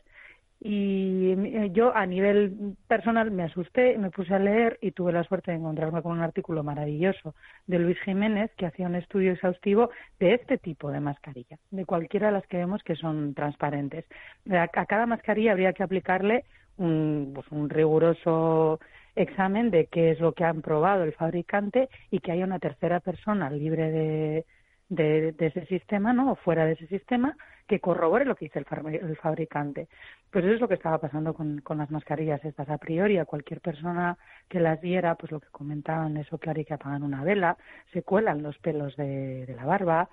Y 0.63 1.31
eh, 1.31 1.71
yo 1.73 1.95
a 1.95 2.05
nivel 2.05 2.75
personal 2.87 3.31
me 3.31 3.43
asusté, 3.43 3.97
me 3.97 4.11
puse 4.11 4.35
a 4.35 4.39
leer 4.39 4.77
y 4.79 4.91
tuve 4.91 5.11
la 5.11 5.23
suerte 5.23 5.49
de 5.49 5.57
encontrarme 5.57 6.03
con 6.03 6.11
un 6.11 6.21
artículo 6.21 6.63
maravilloso 6.63 7.33
de 7.65 7.79
Luis 7.79 7.99
Jiménez 8.01 8.51
que 8.57 8.67
hacía 8.67 8.85
un 8.85 8.93
estudio 8.93 9.31
exhaustivo 9.31 9.89
de 10.19 10.35
este 10.35 10.59
tipo 10.59 10.91
de 10.91 10.99
mascarilla, 10.99 11.57
de 11.71 11.85
cualquiera 11.85 12.27
de 12.27 12.33
las 12.33 12.45
que 12.45 12.57
vemos 12.57 12.83
que 12.83 12.95
son 12.95 13.33
transparentes. 13.33 14.05
A, 14.51 14.67
cada 14.67 15.07
mascarilla 15.07 15.53
habría 15.53 15.73
que 15.73 15.81
aplicarle 15.81 16.45
un, 16.77 17.31
pues 17.33 17.47
un 17.51 17.67
riguroso 17.67 18.79
examen 19.15 19.71
de 19.71 19.87
qué 19.87 20.11
es 20.11 20.19
lo 20.19 20.33
que 20.33 20.43
han 20.43 20.61
probado 20.61 21.03
el 21.03 21.13
fabricante 21.13 21.89
y 22.11 22.19
que 22.19 22.33
haya 22.33 22.45
una 22.45 22.59
tercera 22.59 22.99
persona 22.99 23.49
libre 23.49 23.91
de, 23.91 24.45
de, 24.91 25.33
ese 25.39 25.65
sistema, 25.65 26.13
¿no? 26.13 26.33
O 26.33 26.35
fuera 26.35 26.65
de 26.65 26.73
ese 26.73 26.87
sistema, 26.87 27.35
que 27.71 27.79
corrobore 27.79 28.25
lo 28.25 28.35
que 28.35 28.45
dice 28.45 28.59
el, 28.59 29.15
fabricante. 29.15 29.87
Pues 30.29 30.43
eso 30.43 30.55
es 30.55 30.59
lo 30.59 30.67
que 30.67 30.73
estaba 30.73 30.97
pasando 30.97 31.33
con, 31.33 31.61
con, 31.61 31.77
las 31.77 31.89
mascarillas 31.89 32.43
estas 32.43 32.69
a 32.69 32.77
priori. 32.77 33.17
A 33.17 33.23
cualquier 33.23 33.61
persona 33.61 34.17
que 34.49 34.59
las 34.59 34.81
viera, 34.81 35.15
pues 35.15 35.31
lo 35.31 35.39
que 35.39 35.47
comentaban, 35.51 36.17
eso 36.17 36.37
que 36.37 36.49
hay 36.49 36.65
que 36.65 36.73
apagar 36.73 37.01
una 37.01 37.23
vela, 37.23 37.55
se 37.93 38.03
cuelan 38.03 38.43
los 38.43 38.57
pelos 38.57 38.97
de, 38.97 39.53
la 39.55 39.65
barba. 39.65 40.09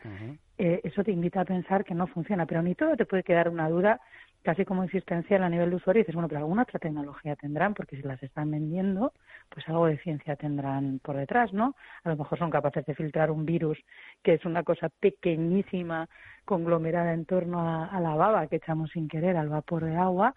Eh, 0.56 0.80
eso 0.84 1.02
te 1.02 1.10
invita 1.10 1.40
a 1.40 1.44
pensar 1.44 1.84
que 1.84 1.94
no 1.94 2.06
funciona. 2.06 2.46
Pero 2.46 2.62
ni 2.62 2.76
todo 2.76 2.96
te 2.96 3.06
puede 3.06 3.24
quedar 3.24 3.48
una 3.48 3.68
duda 3.68 4.00
casi 4.48 4.64
como 4.64 4.82
existencial 4.82 5.42
a 5.42 5.50
nivel 5.50 5.68
de 5.68 5.76
usuario 5.76 6.00
y 6.00 6.04
dices, 6.04 6.14
bueno, 6.14 6.26
pero 6.26 6.38
alguna 6.38 6.62
otra 6.62 6.78
tecnología 6.78 7.36
tendrán, 7.36 7.74
porque 7.74 7.96
si 7.96 8.02
las 8.02 8.22
están 8.22 8.50
vendiendo, 8.50 9.12
pues 9.50 9.68
algo 9.68 9.84
de 9.84 9.98
ciencia 9.98 10.36
tendrán 10.36 11.00
por 11.00 11.18
detrás, 11.18 11.52
¿no? 11.52 11.76
A 12.02 12.08
lo 12.08 12.16
mejor 12.16 12.38
son 12.38 12.48
capaces 12.48 12.86
de 12.86 12.94
filtrar 12.94 13.30
un 13.30 13.44
virus 13.44 13.76
que 14.22 14.32
es 14.32 14.46
una 14.46 14.62
cosa 14.62 14.88
pequeñísima, 14.88 16.08
conglomerada 16.46 17.12
en 17.12 17.26
torno 17.26 17.60
a 17.60 18.00
la 18.00 18.14
baba 18.14 18.46
que 18.46 18.56
echamos 18.56 18.88
sin 18.92 19.06
querer 19.06 19.36
al 19.36 19.50
vapor 19.50 19.84
de 19.84 19.96
agua, 19.96 20.34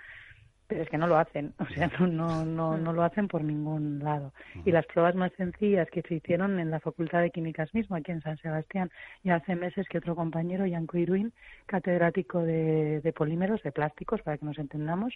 pero 0.71 0.83
es 0.83 0.89
que 0.89 0.97
no 0.97 1.05
lo 1.05 1.17
hacen, 1.17 1.53
o 1.59 1.65
sea, 1.65 1.91
no, 1.99 2.07
no, 2.07 2.45
no, 2.45 2.77
no 2.77 2.93
lo 2.93 3.03
hacen 3.03 3.27
por 3.27 3.43
ningún 3.43 3.99
lado. 3.99 4.31
Y 4.63 4.71
las 4.71 4.85
pruebas 4.85 5.15
más 5.15 5.33
sencillas 5.33 5.89
que 5.89 6.01
se 6.01 6.15
hicieron 6.15 6.61
en 6.61 6.71
la 6.71 6.79
Facultad 6.79 7.19
de 7.19 7.29
Químicas 7.29 7.73
mismo, 7.73 7.97
aquí 7.97 8.13
en 8.13 8.21
San 8.21 8.37
Sebastián, 8.37 8.89
ya 9.21 9.35
hace 9.35 9.53
meses 9.57 9.85
que 9.89 9.97
otro 9.97 10.15
compañero, 10.15 10.65
Yanko 10.65 10.97
Iruin, 10.97 11.33
catedrático 11.65 12.39
de, 12.39 13.01
de 13.01 13.11
polímeros, 13.11 13.61
de 13.63 13.73
plásticos, 13.73 14.21
para 14.21 14.37
que 14.37 14.45
nos 14.45 14.57
entendamos, 14.59 15.13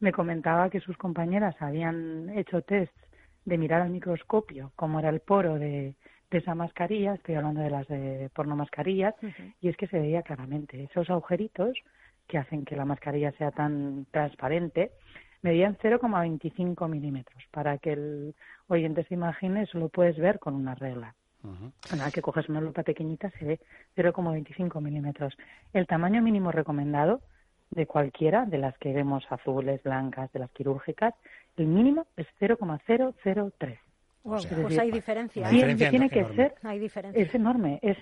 me 0.00 0.12
comentaba 0.12 0.68
que 0.68 0.80
sus 0.80 0.98
compañeras 0.98 1.56
habían 1.60 2.28
hecho 2.36 2.60
tests 2.60 3.00
de 3.46 3.56
mirar 3.56 3.80
al 3.80 3.88
microscopio 3.88 4.70
cómo 4.76 4.98
era 4.98 5.08
el 5.08 5.20
poro 5.20 5.54
de, 5.54 5.94
de 6.30 6.38
esa 6.38 6.54
mascarilla, 6.54 7.14
estoy 7.14 7.36
hablando 7.36 7.62
de 7.62 7.70
las 7.70 7.88
de 7.88 8.30
pornomascarillas, 8.34 9.14
y 9.62 9.68
es 9.68 9.78
que 9.78 9.86
se 9.86 9.98
veía 9.98 10.20
claramente 10.20 10.82
esos 10.82 11.08
agujeritos 11.08 11.72
que 12.30 12.38
hacen 12.38 12.64
que 12.64 12.76
la 12.76 12.84
mascarilla 12.84 13.32
sea 13.32 13.50
tan 13.50 14.06
transparente, 14.12 14.92
medían 15.42 15.76
0,25 15.82 16.88
milímetros. 16.88 17.42
Para 17.50 17.76
que 17.78 17.92
el 17.92 18.34
oyente 18.68 19.04
se 19.04 19.14
imagine, 19.14 19.62
eso 19.62 19.78
lo 19.78 19.88
puedes 19.88 20.16
ver 20.16 20.38
con 20.38 20.54
una 20.54 20.76
regla. 20.76 21.14
Nada 21.90 22.10
que 22.10 22.22
coges 22.22 22.48
una 22.48 22.60
lupa 22.60 22.82
pequeñita 22.82 23.30
se 23.30 23.44
ve 23.44 23.60
0,25 23.96 24.80
milímetros. 24.80 25.34
El 25.72 25.86
tamaño 25.86 26.22
mínimo 26.22 26.52
recomendado 26.52 27.20
de 27.70 27.86
cualquiera 27.86 28.44
de 28.46 28.58
las 28.58 28.76
que 28.78 28.92
vemos 28.92 29.24
azules, 29.30 29.82
blancas, 29.82 30.30
de 30.32 30.40
las 30.40 30.50
quirúrgicas, 30.50 31.14
el 31.56 31.66
mínimo 31.66 32.06
es 32.16 32.26
0,003. 32.38 33.78
pues 34.62 34.78
hay 34.78 34.90
diferencia. 34.92 35.48
tiene 35.48 36.10
que 36.10 36.24
ser, 36.36 36.54
es 37.14 37.34
enorme, 37.34 37.80
es 37.82 37.96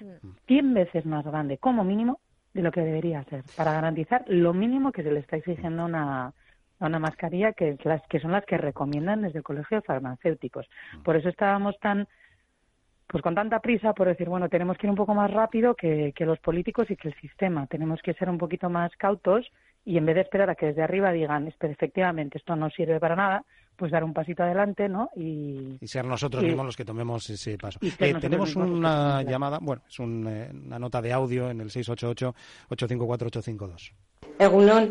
100 0.47 0.75
veces 0.75 1.07
más 1.07 1.25
grande 1.25 1.59
como 1.59 1.85
mínimo 1.85 2.19
de 2.55 2.63
lo 2.63 2.73
que 2.73 2.81
debería 2.81 3.23
ser, 3.25 3.43
para 3.57 3.73
garantizar 3.73 4.25
lo 4.27 4.55
mínimo 4.55 4.93
que 4.93 5.03
se 5.03 5.13
le 5.13 5.21
está 5.21 5.37
exigiendo 5.37 5.85
una, 5.85 6.33
una 6.81 6.99
mascarilla, 6.99 7.53
que, 7.53 7.71
es 7.71 7.85
las, 7.85 8.03
que 8.09 8.21
son 8.21 8.33
las 8.33 8.45
que 8.45 8.57
recomiendan 8.57 9.23
desde 9.23 9.39
el 9.39 9.45
Colegio 9.45 9.79
de 9.79 9.83
Farmacéuticos. 9.83 10.69
Por 11.05 11.17
eso 11.17 11.29
estábamos 11.29 11.79
tan 11.79 12.07
pues 13.07 13.23
con 13.23 13.35
tanta 13.35 13.61
prisa 13.61 13.95
por 13.95 14.07
decir, 14.07 14.29
bueno, 14.29 14.51
tenemos 14.51 14.77
que 14.77 14.87
ir 14.87 14.91
un 14.91 14.97
poco 14.97 15.15
más 15.15 15.31
rápido 15.31 15.75
que, 15.75 16.13
que 16.15 16.27
los 16.27 16.39
políticos 16.41 16.91
y 16.91 16.97
que 16.97 17.09
el 17.09 17.15
sistema. 17.15 17.67
Tenemos 17.67 18.03
que 18.03 18.13
ser 18.13 18.29
un 18.29 18.37
poquito 18.37 18.69
más 18.69 18.95
cautos 18.97 19.51
y 19.87 19.97
en 19.97 20.05
vez 20.05 20.17
de 20.17 20.21
esperar 20.21 20.51
a 20.51 20.55
que 20.55 20.67
desde 20.67 20.83
arriba 20.83 21.11
digan, 21.11 21.49
efectivamente, 21.49 22.37
esto 22.37 22.55
no 22.55 22.69
sirve 22.69 23.01
para 23.01 23.17
nada, 23.17 23.45
pues 23.79 23.91
dar 23.93 24.03
un 24.03 24.13
pasito 24.13 24.43
adelante, 24.43 24.89
¿no? 24.89 25.09
Y, 25.15 25.79
ser 25.87 26.05
nosotros 26.05 26.43
mismos 26.43 26.67
los 26.67 26.77
que 26.77 26.85
tomemos 26.85 27.31
ese 27.31 27.57
paso. 27.57 27.79
Eh, 27.81 28.13
tenemos 28.21 28.57
una 28.57 29.23
llamada, 29.23 29.61
bueno, 29.61 29.83
es 29.89 30.01
eh, 30.01 30.03
una 30.03 30.81
nota 30.81 31.01
de 31.01 31.13
audio 31.13 31.49
en 31.49 31.61
el 31.61 31.71
688-854-852. 31.71 33.93
Egunon, 34.41 34.91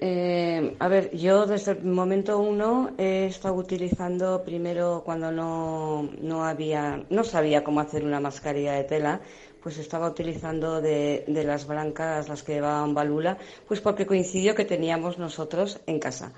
eh, 0.00 0.74
a 0.80 0.88
ver, 0.88 1.16
yo 1.16 1.46
desde 1.46 1.70
el 1.72 1.84
momento 1.84 2.40
uno 2.40 2.90
he 2.98 3.26
estado 3.26 3.54
utilizando 3.54 4.42
primero 4.42 5.02
cuando 5.04 5.30
no, 5.30 6.10
no 6.20 6.44
había, 6.44 7.04
no 7.10 7.22
sabía 7.22 7.62
cómo 7.62 7.78
hacer 7.78 8.04
una 8.04 8.18
mascarilla 8.18 8.72
de 8.72 8.82
tela, 8.82 9.20
pues 9.62 9.78
estaba 9.78 10.08
utilizando 10.08 10.80
de, 10.80 11.24
de 11.28 11.44
las 11.44 11.68
blancas, 11.68 12.28
las 12.28 12.42
que 12.42 12.54
llevaban 12.54 12.94
balula, 12.94 13.38
pues 13.68 13.80
porque 13.80 14.06
coincidió 14.06 14.56
que 14.56 14.64
teníamos 14.64 15.18
nosotros 15.18 15.80
en 15.86 16.00
casa 16.00 16.32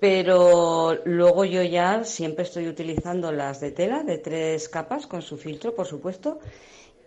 pero 0.00 0.98
luego 1.04 1.44
yo 1.44 1.62
ya 1.62 2.04
siempre 2.04 2.44
estoy 2.44 2.68
utilizando 2.68 3.32
las 3.32 3.60
de 3.60 3.70
tela 3.70 4.02
de 4.02 4.18
tres 4.18 4.68
capas 4.68 5.06
con 5.06 5.22
su 5.22 5.36
filtro, 5.36 5.74
por 5.74 5.86
supuesto. 5.86 6.38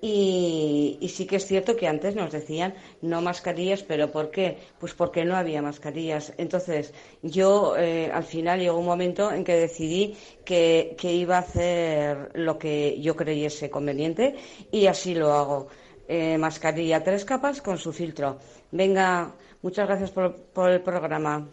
Y, 0.01 0.97
sí 1.13 1.25
que 1.25 1.35
es 1.35 1.45
cierto 1.45 1.75
que 1.75 1.87
antes 1.87 2.15
nos 2.15 2.31
decían 2.31 2.73
no 3.01 3.21
mascarillas, 3.21 3.83
pero 3.83 4.11
¿por 4.11 4.31
qué? 4.31 4.57
Pues 4.79 4.93
porque 4.93 5.25
no 5.25 5.35
había 5.35 5.61
mascarillas. 5.61 6.33
Entonces 6.37 6.93
yo 7.21 7.75
eh, 7.77 8.09
al 8.13 8.23
final 8.23 8.59
llegó 8.59 8.79
un 8.79 8.85
momento 8.85 9.31
en 9.31 9.43
que 9.43 9.55
decidí 9.55 10.15
que, 10.45 10.95
iba 11.01 11.35
a 11.35 11.39
hacer 11.39 12.31
lo 12.33 12.57
que 12.57 12.99
yo 13.01 13.15
creyese 13.15 13.69
conveniente 13.69 14.35
y 14.71 14.87
así 14.87 15.15
lo 15.15 15.33
hago. 15.33 15.67
Eh, 16.07 16.37
mascarilla 16.37 17.03
tres 17.03 17.25
capas 17.25 17.61
con 17.61 17.77
su 17.77 17.91
filtro. 17.93 18.39
Venga, 18.71 19.35
muchas 19.61 19.87
gracias 19.87 20.11
por 20.11 20.69
el 20.69 20.81
programa. 20.81 21.49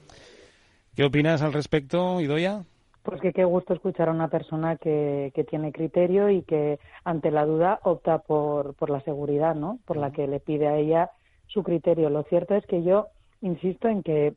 ¿Qué 0.96 1.04
opinas 1.04 1.42
al 1.42 1.52
respecto, 1.52 2.22
Idoya? 2.22 2.62
Pues 3.02 3.20
que 3.20 3.34
qué 3.34 3.44
gusto 3.44 3.74
escuchar 3.74 4.08
a 4.08 4.12
una 4.12 4.28
persona 4.28 4.76
que, 4.76 5.30
que 5.34 5.44
tiene 5.44 5.70
criterio 5.70 6.30
y 6.30 6.40
que 6.40 6.78
ante 7.04 7.30
la 7.30 7.44
duda 7.44 7.80
opta 7.82 8.20
por, 8.20 8.74
por 8.76 8.88
la 8.88 9.02
seguridad, 9.02 9.54
¿no? 9.54 9.78
Por 9.84 9.98
la 9.98 10.10
que 10.10 10.26
le 10.26 10.40
pide 10.40 10.68
a 10.68 10.76
ella 10.76 11.10
su 11.48 11.62
criterio. 11.62 12.08
Lo 12.08 12.22
cierto 12.22 12.54
es 12.54 12.64
que 12.64 12.82
yo 12.82 13.08
insisto 13.42 13.88
en 13.88 14.02
que 14.02 14.34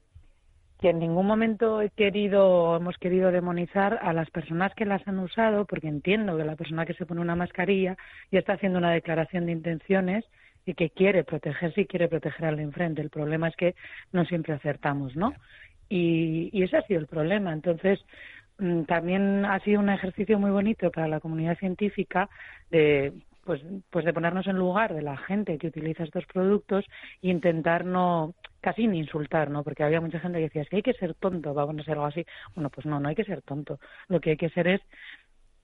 que 0.81 0.91
en 0.91 0.99
ningún 0.99 1.25
momento 1.25 1.81
he 1.81 1.89
querido 1.89 2.77
hemos 2.77 2.97
querido 2.97 3.31
demonizar 3.31 3.99
a 4.01 4.13
las 4.13 4.29
personas 4.29 4.73
que 4.75 4.85
las 4.85 5.05
han 5.07 5.19
usado, 5.19 5.65
porque 5.65 5.89
entiendo 5.89 6.37
que 6.37 6.45
la 6.45 6.55
persona 6.55 6.85
que 6.85 6.93
se 6.93 7.05
pone 7.05 7.19
una 7.19 7.35
mascarilla 7.35 7.97
ya 8.31 8.39
está 8.39 8.53
haciendo 8.53 8.79
una 8.79 8.91
declaración 8.91 9.45
de 9.45 9.51
intenciones 9.51 10.25
y 10.65 10.75
que 10.75 10.89
quiere 10.89 11.23
protegerse 11.23 11.81
y 11.81 11.85
quiere 11.85 12.07
proteger 12.07 12.45
al 12.45 12.57
de 12.57 12.63
enfrente. 12.63 13.01
El 13.01 13.09
problema 13.09 13.47
es 13.47 13.55
que 13.55 13.75
no 14.13 14.23
siempre 14.25 14.53
acertamos, 14.53 15.15
¿no? 15.15 15.33
Y, 15.89 16.49
y 16.53 16.63
ese 16.63 16.77
ha 16.77 16.83
sido 16.83 16.99
el 16.99 17.07
problema. 17.07 17.51
Entonces, 17.51 17.99
mm, 18.59 18.83
también 18.83 19.45
ha 19.45 19.59
sido 19.61 19.79
un 19.79 19.89
ejercicio 19.89 20.39
muy 20.39 20.51
bonito 20.51 20.91
para 20.91 21.07
la 21.07 21.19
comunidad 21.19 21.57
científica 21.57 22.29
de 22.71 23.13
pues, 23.49 23.63
pues 23.89 24.05
de 24.05 24.13
ponernos 24.13 24.45
en 24.45 24.57
lugar 24.57 24.93
de 24.93 25.01
la 25.01 25.17
gente 25.17 25.57
que 25.57 25.69
utiliza 25.69 26.03
estos 26.03 26.23
productos 26.27 26.85
e 27.23 27.29
intentar 27.29 27.83
no, 27.83 28.35
casi 28.61 28.85
ni 28.85 28.99
insultar, 28.99 29.49
¿no? 29.49 29.63
Porque 29.63 29.83
había 29.83 30.01
mucha 30.01 30.19
gente 30.19 30.37
que 30.37 30.43
decía, 30.43 30.61
es 30.61 30.69
que 30.69 30.75
hay 30.75 30.81
que 30.83 30.93
ser 30.93 31.15
tonto 31.15 31.55
va 31.55 31.63
a 31.63 31.65
ponerse 31.65 31.91
algo 31.91 32.05
así. 32.05 32.23
Bueno, 32.53 32.69
pues 32.69 32.85
no, 32.85 32.99
no 32.99 33.09
hay 33.09 33.15
que 33.15 33.23
ser 33.23 33.41
tonto. 33.41 33.79
Lo 34.07 34.19
que 34.19 34.31
hay 34.31 34.37
que 34.37 34.49
ser 34.49 34.67
es 34.67 34.81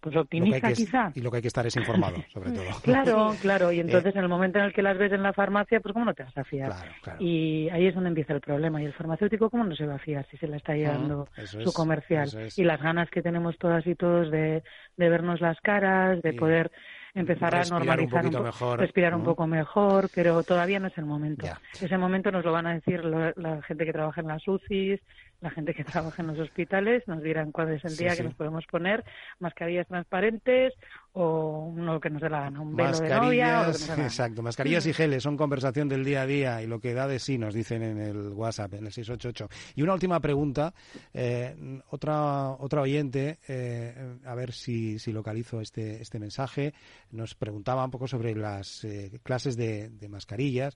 pues 0.06 0.18
optimista 0.18 0.72
quizá. 0.72 1.12
Y 1.16 1.22
lo 1.22 1.32
que 1.32 1.38
hay 1.38 1.42
que 1.42 1.48
estar 1.48 1.66
es 1.66 1.76
informado, 1.76 2.18
sobre 2.32 2.52
todo. 2.52 2.66
claro, 2.84 3.36
claro. 3.42 3.72
Y 3.72 3.80
entonces 3.80 4.14
eh, 4.14 4.20
en 4.20 4.24
el 4.24 4.30
momento 4.30 4.60
en 4.60 4.66
el 4.66 4.72
que 4.74 4.84
las 4.84 5.00
ves 5.00 5.12
en 5.12 5.24
la 5.24 5.34
farmacia, 5.34 5.80
pues 5.80 5.94
cómo 5.94 6.06
no 6.06 6.14
te 6.14 6.22
vas 6.22 6.38
a 6.38 6.44
fiar. 6.44 6.74
Y 7.18 7.70
ahí 7.70 7.88
es 7.88 7.96
donde 7.96 8.10
empieza 8.10 8.34
el 8.34 8.40
problema. 8.40 8.80
Y 8.84 8.86
el 8.86 8.94
farmacéutico, 8.94 9.50
¿cómo 9.50 9.64
no 9.64 9.76
se 9.76 9.88
va 9.88 9.96
a 9.96 10.00
fiar 10.00 10.24
si 10.30 10.38
se 10.38 10.48
le 10.48 10.58
está 10.58 10.76
llevando 10.76 11.28
su 11.44 11.74
comercial? 11.74 12.30
Y 12.56 12.64
las 12.66 12.80
ganas 12.80 13.10
que 13.10 13.24
tenemos 13.24 13.58
todas 13.58 13.88
y 13.88 13.96
todos 13.96 14.30
de, 14.30 14.62
de 14.96 15.10
vernos 15.10 15.42
las 15.42 15.60
caras, 15.62 16.22
de 16.22 16.34
poder 16.34 16.72
empezar 17.16 17.56
a 17.56 17.64
normalizar, 17.64 18.26
un, 18.26 18.44
mejor, 18.44 18.80
respirar 18.80 19.16
un 19.16 19.24
poco 19.24 19.48
mejor, 19.48 20.10
pero 20.14 20.44
todavía 20.44 20.80
no 20.80 20.88
es 20.88 20.98
el 20.98 21.06
momento. 21.06 21.48
Ese 21.82 21.98
momento 21.98 22.30
nos 22.30 22.44
lo 22.44 22.52
van 22.52 22.68
a 22.68 22.74
decir 22.74 23.04
la 23.04 23.62
gente 23.64 23.86
que 23.86 23.94
trabaja 23.94 24.22
en 24.22 24.28
las 24.28 24.46
UCIs, 24.48 25.00
la 25.42 25.50
gente 25.50 25.74
que 25.74 25.84
trabaja 25.86 26.22
en 26.22 26.28
los 26.28 26.40
hospitales, 26.40 27.08
nos 27.08 27.24
dirán 27.24 27.52
cuál 27.52 27.72
es 27.72 27.86
el 27.86 27.96
día 27.96 28.16
que 28.16 28.24
nos 28.24 28.36
podemos 28.36 28.66
poner 28.66 29.04
mascarillas 29.40 29.88
transparentes 29.88 30.74
o 31.18 31.72
uno 31.74 32.00
que 32.00 32.10
nos 32.10 32.22
dé 32.22 32.30
la 32.30 32.42
gana, 32.42 32.60
un 32.60 32.76
velo 32.76 33.00
de 33.00 33.10
novia. 33.10 33.70
exacto, 33.98 34.42
mascarillas 34.42 34.86
y 34.86 34.94
geles 34.94 35.24
son 35.24 35.38
conversación 35.38 35.88
del 35.88 36.04
día 36.04 36.24
a 36.24 36.26
día 36.26 36.62
y 36.62 36.68
lo 36.68 36.80
que 36.80 36.94
da 36.94 37.08
de 37.08 37.20
sí 37.20 37.38
nos 37.38 37.54
dicen 37.54 37.84
en 37.84 38.00
el 38.00 38.34
WhatsApp, 38.34 38.74
en 38.74 38.86
el 38.86 38.92
688. 38.92 39.48
Y 39.76 39.82
una 39.82 39.94
última 39.94 40.20
pregunta, 40.20 40.74
eh, 41.14 41.82
otra, 41.90 42.52
otra 42.52 42.82
oyente, 42.82 43.40
eh, 43.48 44.18
a 44.26 44.36
ver 44.36 44.52
si, 44.52 45.00
si 45.00 45.14
localizo 45.14 45.62
este, 45.62 46.02
este 46.02 46.20
mensaje, 46.20 46.74
nos 47.12 47.34
preguntaba 47.34 47.86
un 47.86 47.92
poco 47.92 48.08
sobre 48.08 48.36
las 48.36 48.84
eh, 48.84 49.22
clases 49.24 49.56
de, 49.56 49.90
de 49.90 50.10
mascarillas, 50.10 50.76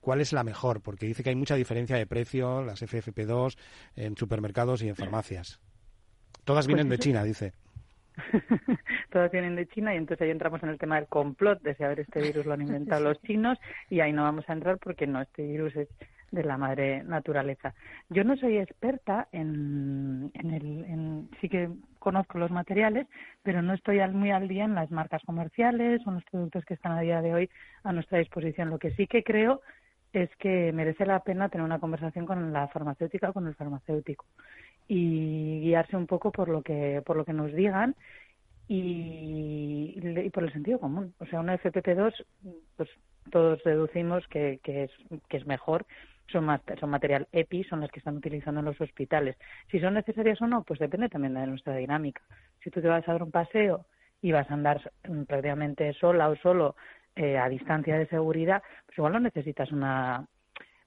cuál 0.00 0.20
es 0.20 0.32
la 0.32 0.44
mejor, 0.44 0.82
porque 0.82 1.06
dice 1.06 1.22
que 1.22 1.30
hay 1.30 1.36
mucha 1.36 1.54
diferencia 1.54 1.96
de 1.96 2.06
precio, 2.06 2.62
las 2.62 2.82
FFP2 2.82 3.56
en 3.94 4.16
supermercados 4.16 4.82
y 4.82 4.88
en 4.88 4.96
farmacias. 4.96 5.60
Todas 6.44 6.66
vienen 6.66 6.88
de 6.88 6.96
pues 6.96 7.06
China, 7.06 7.22
dice. 7.22 7.52
todas 9.10 9.30
vienen 9.30 9.56
de 9.56 9.66
China 9.68 9.94
y 9.94 9.98
entonces 9.98 10.24
ahí 10.24 10.30
entramos 10.30 10.62
en 10.62 10.68
el 10.68 10.78
tema 10.78 10.96
del 10.96 11.08
complot 11.08 11.62
de 11.62 11.74
si 11.74 11.84
a 11.84 11.88
ver 11.88 12.00
este 12.00 12.20
virus 12.20 12.46
lo 12.46 12.54
han 12.54 12.62
inventado 12.62 13.02
los 13.02 13.20
chinos 13.22 13.58
y 13.90 14.00
ahí 14.00 14.12
no 14.12 14.22
vamos 14.22 14.48
a 14.48 14.52
entrar 14.52 14.78
porque 14.78 15.06
no, 15.06 15.20
este 15.20 15.46
virus 15.46 15.74
es 15.76 15.88
de 16.32 16.42
la 16.44 16.56
madre 16.56 17.04
naturaleza. 17.04 17.74
Yo 18.08 18.24
no 18.24 18.36
soy 18.36 18.56
experta 18.56 19.28
en, 19.32 20.30
en 20.34 20.50
el, 20.50 20.84
en, 20.86 21.30
sí 21.40 21.48
que 21.48 21.68
conozco 21.98 22.38
los 22.38 22.50
materiales, 22.50 23.06
pero 23.42 23.62
no 23.62 23.74
estoy 23.74 24.00
muy 24.08 24.30
al 24.30 24.48
día 24.48 24.64
en 24.64 24.74
las 24.74 24.90
marcas 24.90 25.22
comerciales 25.24 26.00
o 26.06 26.10
en 26.10 26.14
los 26.16 26.24
productos 26.24 26.64
que 26.64 26.74
están 26.74 26.92
a 26.92 27.02
día 27.02 27.20
de 27.20 27.34
hoy 27.34 27.50
a 27.84 27.92
nuestra 27.92 28.18
disposición. 28.18 28.70
Lo 28.70 28.78
que 28.78 28.92
sí 28.92 29.06
que 29.06 29.22
creo 29.22 29.60
es 30.12 30.30
que 30.36 30.72
merece 30.72 31.06
la 31.06 31.20
pena 31.20 31.50
tener 31.50 31.64
una 31.64 31.78
conversación 31.78 32.26
con 32.26 32.52
la 32.52 32.68
farmacéutica 32.68 33.30
o 33.30 33.32
con 33.32 33.46
el 33.46 33.54
farmacéutico 33.54 34.24
y 34.94 35.60
guiarse 35.62 35.96
un 35.96 36.06
poco 36.06 36.30
por 36.30 36.50
lo 36.50 36.60
que 36.60 37.02
por 37.06 37.16
lo 37.16 37.24
que 37.24 37.32
nos 37.32 37.50
digan 37.54 37.96
y, 38.68 40.28
por 40.30 40.44
el 40.44 40.52
sentido 40.52 40.78
común. 40.78 41.14
O 41.18 41.24
sea, 41.26 41.40
una 41.40 41.58
FPP2, 41.58 42.12
pues 42.76 42.90
todos 43.30 43.62
deducimos 43.64 44.26
que, 44.28 44.60
que, 44.62 44.84
es, 44.84 44.90
que 45.28 45.38
es 45.38 45.46
mejor, 45.46 45.86
son, 46.30 46.44
más, 46.44 46.60
son 46.78 46.90
material 46.90 47.26
EPI, 47.32 47.64
son 47.64 47.80
las 47.80 47.90
que 47.90 48.00
están 48.00 48.18
utilizando 48.18 48.60
en 48.60 48.66
los 48.66 48.80
hospitales. 48.82 49.36
Si 49.70 49.80
son 49.80 49.94
necesarias 49.94 50.40
o 50.42 50.46
no, 50.46 50.62
pues 50.62 50.78
depende 50.78 51.08
también 51.08 51.34
de 51.34 51.46
nuestra 51.46 51.74
dinámica. 51.74 52.20
Si 52.62 52.70
tú 52.70 52.82
te 52.82 52.88
vas 52.88 53.06
a 53.08 53.12
dar 53.12 53.22
un 53.22 53.30
paseo 53.30 53.86
y 54.20 54.30
vas 54.32 54.50
a 54.50 54.54
andar 54.54 54.92
prácticamente 55.26 55.94
sola 55.94 56.28
o 56.28 56.36
solo 56.36 56.76
eh, 57.16 57.38
a 57.38 57.48
distancia 57.48 57.96
de 57.98 58.06
seguridad, 58.08 58.62
pues 58.84 58.98
igual 58.98 59.14
no 59.14 59.20
necesitas 59.20 59.72
una, 59.72 60.26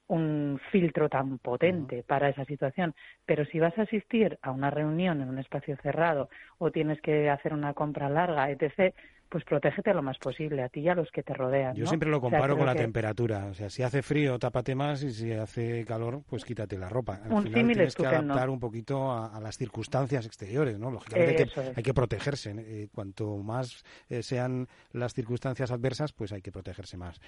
un 0.07 0.59
filtro 0.71 1.09
tan 1.09 1.39
potente 1.39 2.03
para 2.03 2.29
esa 2.29 2.45
situación. 2.45 2.93
Pero 3.25 3.45
si 3.45 3.59
vas 3.59 3.77
a 3.77 3.83
asistir 3.83 4.37
a 4.41 4.51
una 4.51 4.69
reunión 4.69 5.21
en 5.21 5.29
un 5.29 5.39
espacio 5.39 5.77
cerrado 5.77 6.29
o 6.57 6.71
tienes 6.71 7.01
que 7.01 7.29
hacer 7.29 7.53
una 7.53 7.73
compra 7.73 8.09
larga, 8.09 8.49
etc., 8.51 8.93
pues 9.29 9.43
protégete 9.43 9.93
lo 9.93 10.01
más 10.01 10.17
posible 10.17 10.61
a 10.63 10.69
ti 10.69 10.81
y 10.81 10.89
a 10.89 10.95
los 10.95 11.09
que 11.11 11.23
te 11.23 11.33
rodean. 11.33 11.75
Yo 11.75 11.85
siempre 11.85 12.09
lo 12.09 12.21
comparo 12.21 12.57
con 12.57 12.65
la 12.65 12.75
temperatura. 12.75 13.47
O 13.47 13.53
sea, 13.53 13.69
si 13.69 13.83
hace 13.83 14.01
frío, 14.01 14.37
tápate 14.39 14.75
más 14.75 15.03
y 15.03 15.11
si 15.11 15.31
hace 15.31 15.83
calor, 15.85 16.21
pues 16.29 16.45
quítate 16.45 16.77
la 16.77 16.89
ropa. 16.89 17.19
Al 17.23 17.31
un 17.31 17.43
final 17.43 17.65
tienes 17.65 17.95
que 17.95 18.05
adaptar 18.05 18.49
un 18.49 18.59
poquito 18.59 19.11
a, 19.11 19.39
las 19.41 19.57
circunstancias 19.57 20.25
exteriores, 20.25 20.79
¿no? 20.79 20.91
Lógicamente 20.91 21.47
hay 21.75 21.83
que, 21.83 21.93
protegerse. 21.93 22.53
Eh, 22.57 22.87
cuanto 22.93 23.37
más 23.37 23.83
eh, 24.09 24.23
sean 24.23 24.67
las 24.91 25.13
circunstancias 25.13 25.71
adversas, 25.71 26.13
pues 26.13 26.31
hay 26.31 26.41
que 26.41 26.51
protegerse 26.51 26.97
más. 26.97 27.19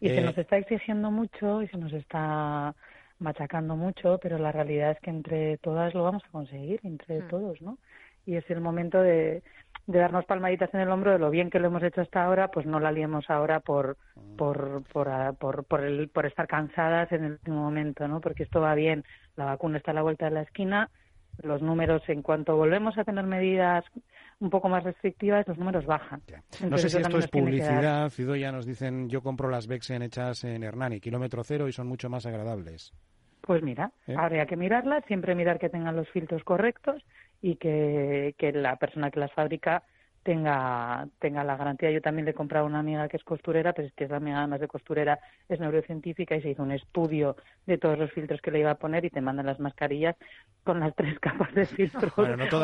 Y 0.00 0.08
se 0.08 0.18
eh, 0.18 0.22
nos 0.22 0.36
está 0.36 0.58
exigiendo 0.58 1.10
mucho 1.10 1.62
y 1.62 1.68
se 1.68 1.76
nos 1.76 1.92
está 1.92 2.74
machacando 3.18 3.76
mucho, 3.76 4.18
pero 4.22 4.38
la 4.38 4.52
realidad 4.52 4.92
es 4.92 5.00
que 5.00 5.10
entre 5.10 5.58
todas 5.58 5.94
lo 5.94 6.02
vamos 6.02 6.22
a 6.28 6.30
conseguir, 6.30 6.80
entre 6.84 7.20
hmm. 7.20 7.28
todos, 7.28 7.62
¿no? 7.62 7.78
Y 8.26 8.36
es 8.36 8.50
el 8.50 8.60
momento 8.60 9.00
de, 9.00 9.42
de 9.86 9.98
darnos 9.98 10.24
palmaditas 10.24 10.72
en 10.74 10.80
el 10.80 10.90
hombro 10.90 11.12
de 11.12 11.18
lo 11.18 11.30
bien 11.30 11.48
que 11.48 11.60
lo 11.60 11.68
hemos 11.68 11.82
hecho 11.82 12.00
hasta 12.00 12.24
ahora, 12.24 12.48
pues 12.48 12.66
no 12.66 12.80
la 12.80 12.92
liemos 12.92 13.30
ahora 13.30 13.60
por 13.60 13.96
por 14.36 14.82
por, 14.92 15.08
ah, 15.08 15.32
por, 15.32 15.64
por, 15.64 15.84
el, 15.84 16.08
por 16.08 16.26
estar 16.26 16.46
cansadas 16.46 17.10
en 17.12 17.24
el 17.24 17.32
último 17.32 17.62
momento, 17.62 18.08
¿no? 18.08 18.20
Porque 18.20 18.42
esto 18.42 18.60
va 18.60 18.74
bien, 18.74 19.04
la 19.36 19.44
vacuna 19.44 19.78
está 19.78 19.92
a 19.92 19.94
la 19.94 20.02
vuelta 20.02 20.26
de 20.26 20.32
la 20.32 20.42
esquina, 20.42 20.90
los 21.42 21.62
números 21.62 22.02
en 22.08 22.22
cuanto 22.22 22.56
volvemos 22.56 22.98
a 22.98 23.04
tener 23.04 23.24
medidas 23.24 23.84
un 24.40 24.50
poco 24.50 24.68
más 24.68 24.82
restrictivas, 24.84 25.46
los 25.46 25.56
números 25.56 25.86
bajan. 25.86 26.20
no 26.68 26.76
sé 26.78 26.90
si 26.90 26.98
esto 26.98 27.18
es 27.18 27.28
publicidad, 27.28 28.10
ya 28.36 28.52
nos 28.52 28.66
dicen 28.66 29.08
yo 29.08 29.22
compro 29.22 29.48
las 29.48 29.66
Bexen 29.66 30.02
hechas 30.02 30.44
en 30.44 30.64
Hernani, 30.64 31.00
kilómetro 31.00 31.44
cero 31.44 31.68
y 31.68 31.72
son 31.72 31.86
mucho 31.86 32.10
más 32.10 32.26
agradables. 32.26 32.92
Pues 33.46 33.62
mira, 33.62 33.92
¿Eh? 34.08 34.14
habría 34.18 34.44
que 34.46 34.56
mirarlas, 34.56 35.04
siempre 35.06 35.36
mirar 35.36 35.60
que 35.60 35.68
tengan 35.68 35.94
los 35.94 36.08
filtros 36.10 36.42
correctos 36.42 37.02
y 37.40 37.56
que, 37.56 38.34
que 38.36 38.50
la 38.50 38.74
persona 38.76 39.12
que 39.12 39.20
las 39.20 39.32
fabrica 39.32 39.84
tenga, 40.26 41.06
tenga 41.20 41.44
la 41.44 41.56
garantía. 41.56 41.92
Yo 41.92 42.02
también 42.02 42.24
le 42.24 42.32
he 42.32 42.34
comprado 42.34 42.64
a 42.64 42.68
una 42.68 42.80
amiga 42.80 43.08
que 43.08 43.16
es 43.16 43.22
costurera, 43.22 43.72
pero 43.72 43.86
es 43.86 43.94
que 43.94 44.04
esa 44.04 44.16
amiga 44.16 44.38
además 44.38 44.58
de 44.58 44.66
costurera 44.66 45.20
es 45.48 45.60
neurocientífica 45.60 46.34
y 46.34 46.42
se 46.42 46.50
hizo 46.50 46.64
un 46.64 46.72
estudio 46.72 47.36
de 47.66 47.78
todos 47.78 47.96
los 47.96 48.10
filtros 48.10 48.40
que 48.40 48.50
le 48.50 48.58
iba 48.58 48.72
a 48.72 48.74
poner 48.74 49.04
y 49.04 49.10
te 49.10 49.20
mandan 49.20 49.46
las 49.46 49.60
mascarillas 49.60 50.16
con 50.64 50.80
las 50.80 50.96
tres 50.96 51.16
capas 51.20 51.54
de 51.54 51.66
filtros 51.66 52.12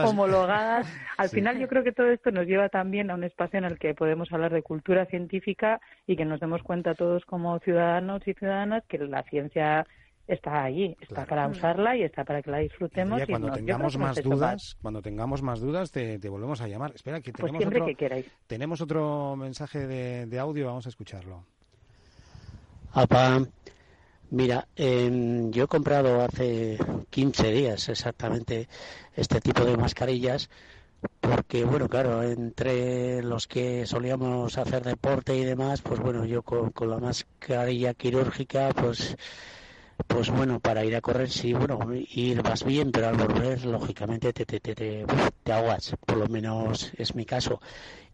homologadas. 0.05 0.93
Al 1.17 1.29
final 1.29 1.61
yo 1.61 1.69
creo 1.69 1.85
que 1.85 1.93
todo 1.93 2.09
esto 2.09 2.33
nos 2.33 2.49
lleva 2.49 2.69
también 2.69 3.13
a 3.13 3.15
un 3.15 3.23
espacio 3.23 3.59
en 3.59 3.67
el 3.67 3.79
que 3.79 3.95
podemos 3.95 4.33
hablar 4.33 4.53
de 4.53 4.63
cultura 4.63 5.07
científica 5.07 5.81
y 6.09 6.17
que 6.17 6.25
nos 6.25 6.41
demos 6.41 6.65
cuenta 6.65 6.97
todos 6.97 7.25
como 7.25 7.57
ciudadanos 7.61 8.27
y 8.27 8.35
ciudadanas 8.35 8.83
que 8.89 8.99
la 8.99 9.23
ciencia 9.23 9.87
está 10.27 10.65
allí, 10.65 10.97
está 11.01 11.25
para 11.27 11.49
usarla 11.49 11.97
y 11.97 12.03
está 12.03 12.25
para 12.25 12.43
que 12.43 12.51
la 12.51 12.59
disfrutemos. 12.59 13.23
Y 13.23 13.27
cuando 13.27 13.53
tengamos 13.53 13.97
más 13.99 14.23
dudas, 14.23 14.77
cuando 14.81 15.03
tengamos 15.03 15.43
más 15.43 15.61
dudas, 15.61 15.91
te, 15.91 16.19
volvemos 16.29 16.61
a 16.61 16.69
llamar. 16.69 16.93
Espera, 16.95 17.21
que 17.21 17.33
pues 17.33 17.53
tenemos 17.53 17.75
otro, 17.75 17.87
que 17.97 18.25
tenemos 18.47 18.81
otro 18.81 19.37
mensaje 19.37 19.87
de, 19.87 20.39
audio, 20.39 20.67
vamos 20.67 20.87
a 20.87 20.89
escucharlo. 20.89 21.45
Apa, 22.93 23.41
mira, 24.31 24.69
em, 24.77 25.51
yo 25.51 25.65
he 25.65 25.67
comprado 25.67 26.23
hace 26.23 26.79
15 27.11 27.53
días 27.53 27.89
exactamente 27.89 28.69
este 29.15 29.41
tipo 29.41 29.65
de 29.65 29.77
mascarillas 29.77 30.51
porque 31.21 31.65
bueno 31.65 31.89
claro 31.89 32.23
entre 32.23 33.23
los 33.23 33.49
que 33.49 33.87
solíamos 33.87 34.57
hacer 34.57 34.85
deporte 34.85 35.37
y 35.37 35.45
demás 35.45 35.83
pues 35.83 35.99
bueno 35.99 36.25
yo 36.25 36.43
con, 36.43 36.71
con 36.71 36.91
la 36.91 36.99
mascarilla 36.99 37.95
quirúrgica 37.95 38.71
pues 38.73 39.17
pues 40.07 40.31
bueno, 40.31 40.61
para 40.61 40.85
ir 40.85 40.95
a 40.97 41.01
correr 41.01 41.31
sí, 41.31 41.53
bueno, 41.53 41.79
ir 41.93 42.43
vas 42.43 42.65
bien, 42.65 42.93
pero 42.93 43.09
al 43.09 43.17
volver, 43.17 43.65
lógicamente, 43.65 44.33
te, 44.33 44.45
te, 44.45 44.61
te, 44.61 44.75
te, 44.75 45.53
aguas, 45.53 45.95
por 46.07 46.19
lo 46.19 46.29
menos 46.29 46.93
es 46.97 47.15
mi 47.15 47.25
caso. 47.25 47.61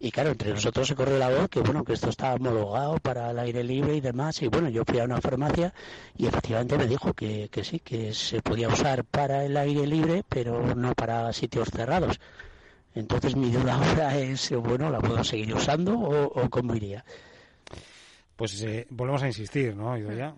Y 0.01 0.11
claro, 0.11 0.31
entre 0.31 0.53
nosotros 0.53 0.89
se 0.89 0.95
corre 0.95 1.19
la 1.19 1.29
voz 1.29 1.49
que 1.49 1.61
bueno, 1.61 1.85
que 1.85 1.93
esto 1.93 2.09
está 2.11 2.35
homologado 2.35 2.99
para 2.99 3.31
el 3.31 3.39
aire 3.39 3.65
libre 3.65 3.97
y 3.97 4.01
demás, 4.01 4.41
y 4.43 4.49
bueno, 4.49 4.69
yo 4.69 4.85
fui 4.87 4.99
a 5.01 5.05
una 5.05 5.21
farmacia 5.21 5.73
y 6.17 6.27
efectivamente 6.27 6.79
me 6.79 6.87
dijo 6.87 7.13
que, 7.15 7.49
que 7.51 7.65
sí, 7.65 7.81
que 7.81 8.15
se 8.15 8.43
podía 8.43 8.69
usar 8.69 9.05
para 9.05 9.45
el 9.45 9.57
aire 9.57 9.87
libre, 9.87 10.25
pero 10.29 10.75
no 10.75 10.95
para 10.95 11.33
sitios 11.33 11.69
cerrados. 11.69 12.21
Entonces 12.95 13.37
mi 13.37 13.51
duda 13.51 13.75
ahora 13.89 14.17
es, 14.17 14.51
bueno, 14.53 14.91
¿la 14.91 14.99
puedo 15.01 15.23
seguir 15.25 15.55
usando 15.55 15.99
o, 15.99 16.25
o 16.25 16.51
cómo 16.51 16.75
iría? 16.75 17.05
Pues 18.37 18.63
eh, 18.63 18.87
volvemos 18.91 19.23
a 19.23 19.27
insistir, 19.27 19.75
¿no, 19.75 19.97
ya 19.97 20.35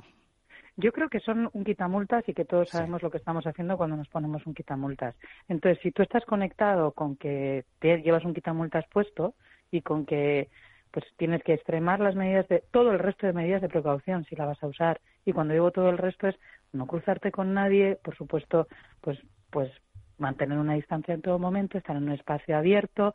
Yo 0.81 0.93
creo 0.93 1.09
que 1.09 1.21
son 1.21 1.51
un 1.53 1.65
quitamultas 1.65 2.29
y 2.29 2.35
que 2.35 2.45
todos 2.45 2.71
sabemos 2.71 3.03
lo 3.03 3.11
que 3.11 3.19
estamos 3.19 3.47
haciendo 3.47 3.77
cuando 3.77 3.97
nos 3.97 4.09
ponemos 4.09 4.47
un 4.47 4.55
quitamultas. 4.55 5.15
Entonces, 5.49 5.81
si 5.83 5.93
tú 5.93 6.03
estás 6.03 6.25
conectado 6.25 6.93
con 6.93 7.17
que 7.17 7.65
te 7.79 8.01
llevas 8.03 8.25
un 8.25 8.35
quitamultas 8.35 8.87
puesto 8.91 9.35
y 9.71 9.83
con 9.83 10.07
que 10.07 10.49
pues 10.91 11.05
tienes 11.17 11.43
que 11.45 11.55
extremar 11.55 12.01
las 12.01 12.17
medidas 12.17 12.49
de 12.49 12.65
todo 12.73 12.91
el 12.91 12.99
resto 12.99 13.27
de 13.27 13.33
medidas 13.33 13.63
de 13.63 13.69
precaución 13.69 14.25
si 14.25 14.35
la 14.35 14.47
vas 14.47 14.61
a 14.63 14.67
usar 14.67 15.01
y 15.25 15.33
cuando 15.33 15.55
digo 15.55 15.71
todo 15.71 15.89
el 15.91 15.99
resto 15.99 16.27
es 16.27 16.37
no 16.73 16.87
cruzarte 16.87 17.31
con 17.31 17.55
nadie, 17.55 17.97
por 18.03 18.17
supuesto, 18.17 18.67
pues 19.01 19.19
pues 19.51 19.71
mantener 20.19 20.59
una 20.59 20.75
distancia 20.75 21.15
en 21.15 21.23
todo 21.23 21.39
momento, 21.39 21.79
estar 21.79 21.97
en 21.97 22.05
un 22.05 22.13
espacio 22.13 22.57
abierto, 22.57 23.15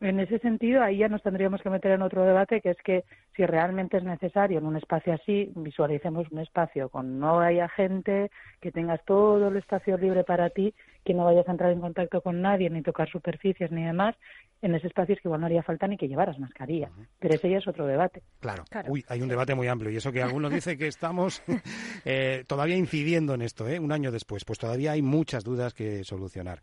en 0.00 0.20
ese 0.20 0.38
sentido, 0.38 0.82
ahí 0.82 0.98
ya 0.98 1.08
nos 1.08 1.22
tendríamos 1.22 1.60
que 1.60 1.70
meter 1.70 1.92
en 1.92 2.02
otro 2.02 2.24
debate, 2.24 2.60
que 2.60 2.70
es 2.70 2.78
que 2.78 3.04
si 3.38 3.46
realmente 3.46 3.96
es 3.96 4.02
necesario 4.02 4.58
en 4.58 4.66
un 4.66 4.76
espacio 4.76 5.12
así, 5.12 5.52
visualicemos 5.54 6.26
un 6.32 6.40
espacio 6.40 6.88
con 6.88 7.20
no 7.20 7.38
haya 7.38 7.68
gente, 7.68 8.32
que 8.60 8.72
tengas 8.72 9.00
todo 9.04 9.46
el 9.46 9.56
espacio 9.56 9.96
libre 9.96 10.24
para 10.24 10.50
ti, 10.50 10.74
que 11.04 11.14
no 11.14 11.24
vayas 11.24 11.46
a 11.46 11.52
entrar 11.52 11.70
en 11.70 11.80
contacto 11.80 12.20
con 12.20 12.42
nadie, 12.42 12.68
ni 12.68 12.82
tocar 12.82 13.08
superficies, 13.08 13.70
ni 13.70 13.84
demás, 13.84 14.16
en 14.60 14.74
ese 14.74 14.88
espacio 14.88 15.14
es 15.14 15.20
que 15.20 15.28
igual 15.28 15.40
no 15.40 15.46
haría 15.46 15.62
falta 15.62 15.86
ni 15.86 15.96
que 15.96 16.08
llevaras 16.08 16.38
mascarilla. 16.38 16.90
Pero 17.20 17.34
ese 17.34 17.48
ya 17.48 17.58
es 17.58 17.68
otro 17.68 17.86
debate. 17.86 18.22
Claro. 18.40 18.64
Uy, 18.88 19.04
hay 19.08 19.22
un 19.22 19.28
debate 19.28 19.54
muy 19.54 19.68
amplio. 19.68 19.90
Y 19.90 19.96
eso 19.96 20.10
que 20.10 20.20
algunos 20.20 20.50
dicen 20.50 20.76
que 20.76 20.88
estamos 20.88 21.42
eh, 22.04 22.44
todavía 22.46 22.76
incidiendo 22.76 23.34
en 23.34 23.42
esto, 23.42 23.68
¿eh? 23.68 23.78
un 23.78 23.92
año 23.92 24.10
después. 24.10 24.44
Pues 24.44 24.58
todavía 24.58 24.92
hay 24.92 25.02
muchas 25.02 25.44
dudas 25.44 25.74
que 25.74 26.02
solucionar. 26.02 26.60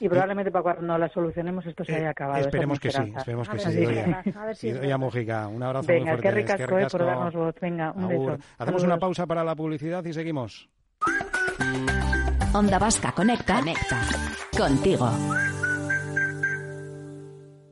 Y 0.00 0.08
probablemente 0.08 0.50
para 0.50 0.62
cuando 0.62 0.82
no 0.82 0.98
las 0.98 1.12
solucionemos 1.12 1.66
esto 1.66 1.84
se 1.84 1.92
eh, 1.92 1.96
haya 1.96 2.10
acabado. 2.10 2.40
Esperemos 2.40 2.80
que 2.80 2.90
sí, 2.90 3.12
esperemos 3.14 3.48
que 3.48 3.58
sí. 3.58 3.84
a 4.34 4.46
ver 4.46 4.56
si 4.56 4.72
un 4.72 5.62
abrazo 5.62 5.86
Venga, 5.86 6.12
muy 6.12 6.13
fuerte. 6.22 6.28
Qué 6.28 6.34
ricasco, 6.34 6.78
eh, 6.78 6.86
por 6.90 7.04
darnos 7.04 7.34
voz. 7.34 7.54
Venga, 7.60 7.92
un 7.92 8.08
beso. 8.08 8.38
Hacemos 8.58 8.82
una 8.82 8.98
pausa 8.98 9.26
para 9.26 9.44
la 9.44 9.54
publicidad 9.54 10.04
y 10.04 10.12
seguimos. 10.12 10.68
Onda 12.52 12.78
Vasca 12.78 13.12
Conecta. 13.12 13.58
Conecta. 13.58 14.00
Contigo. 14.56 15.10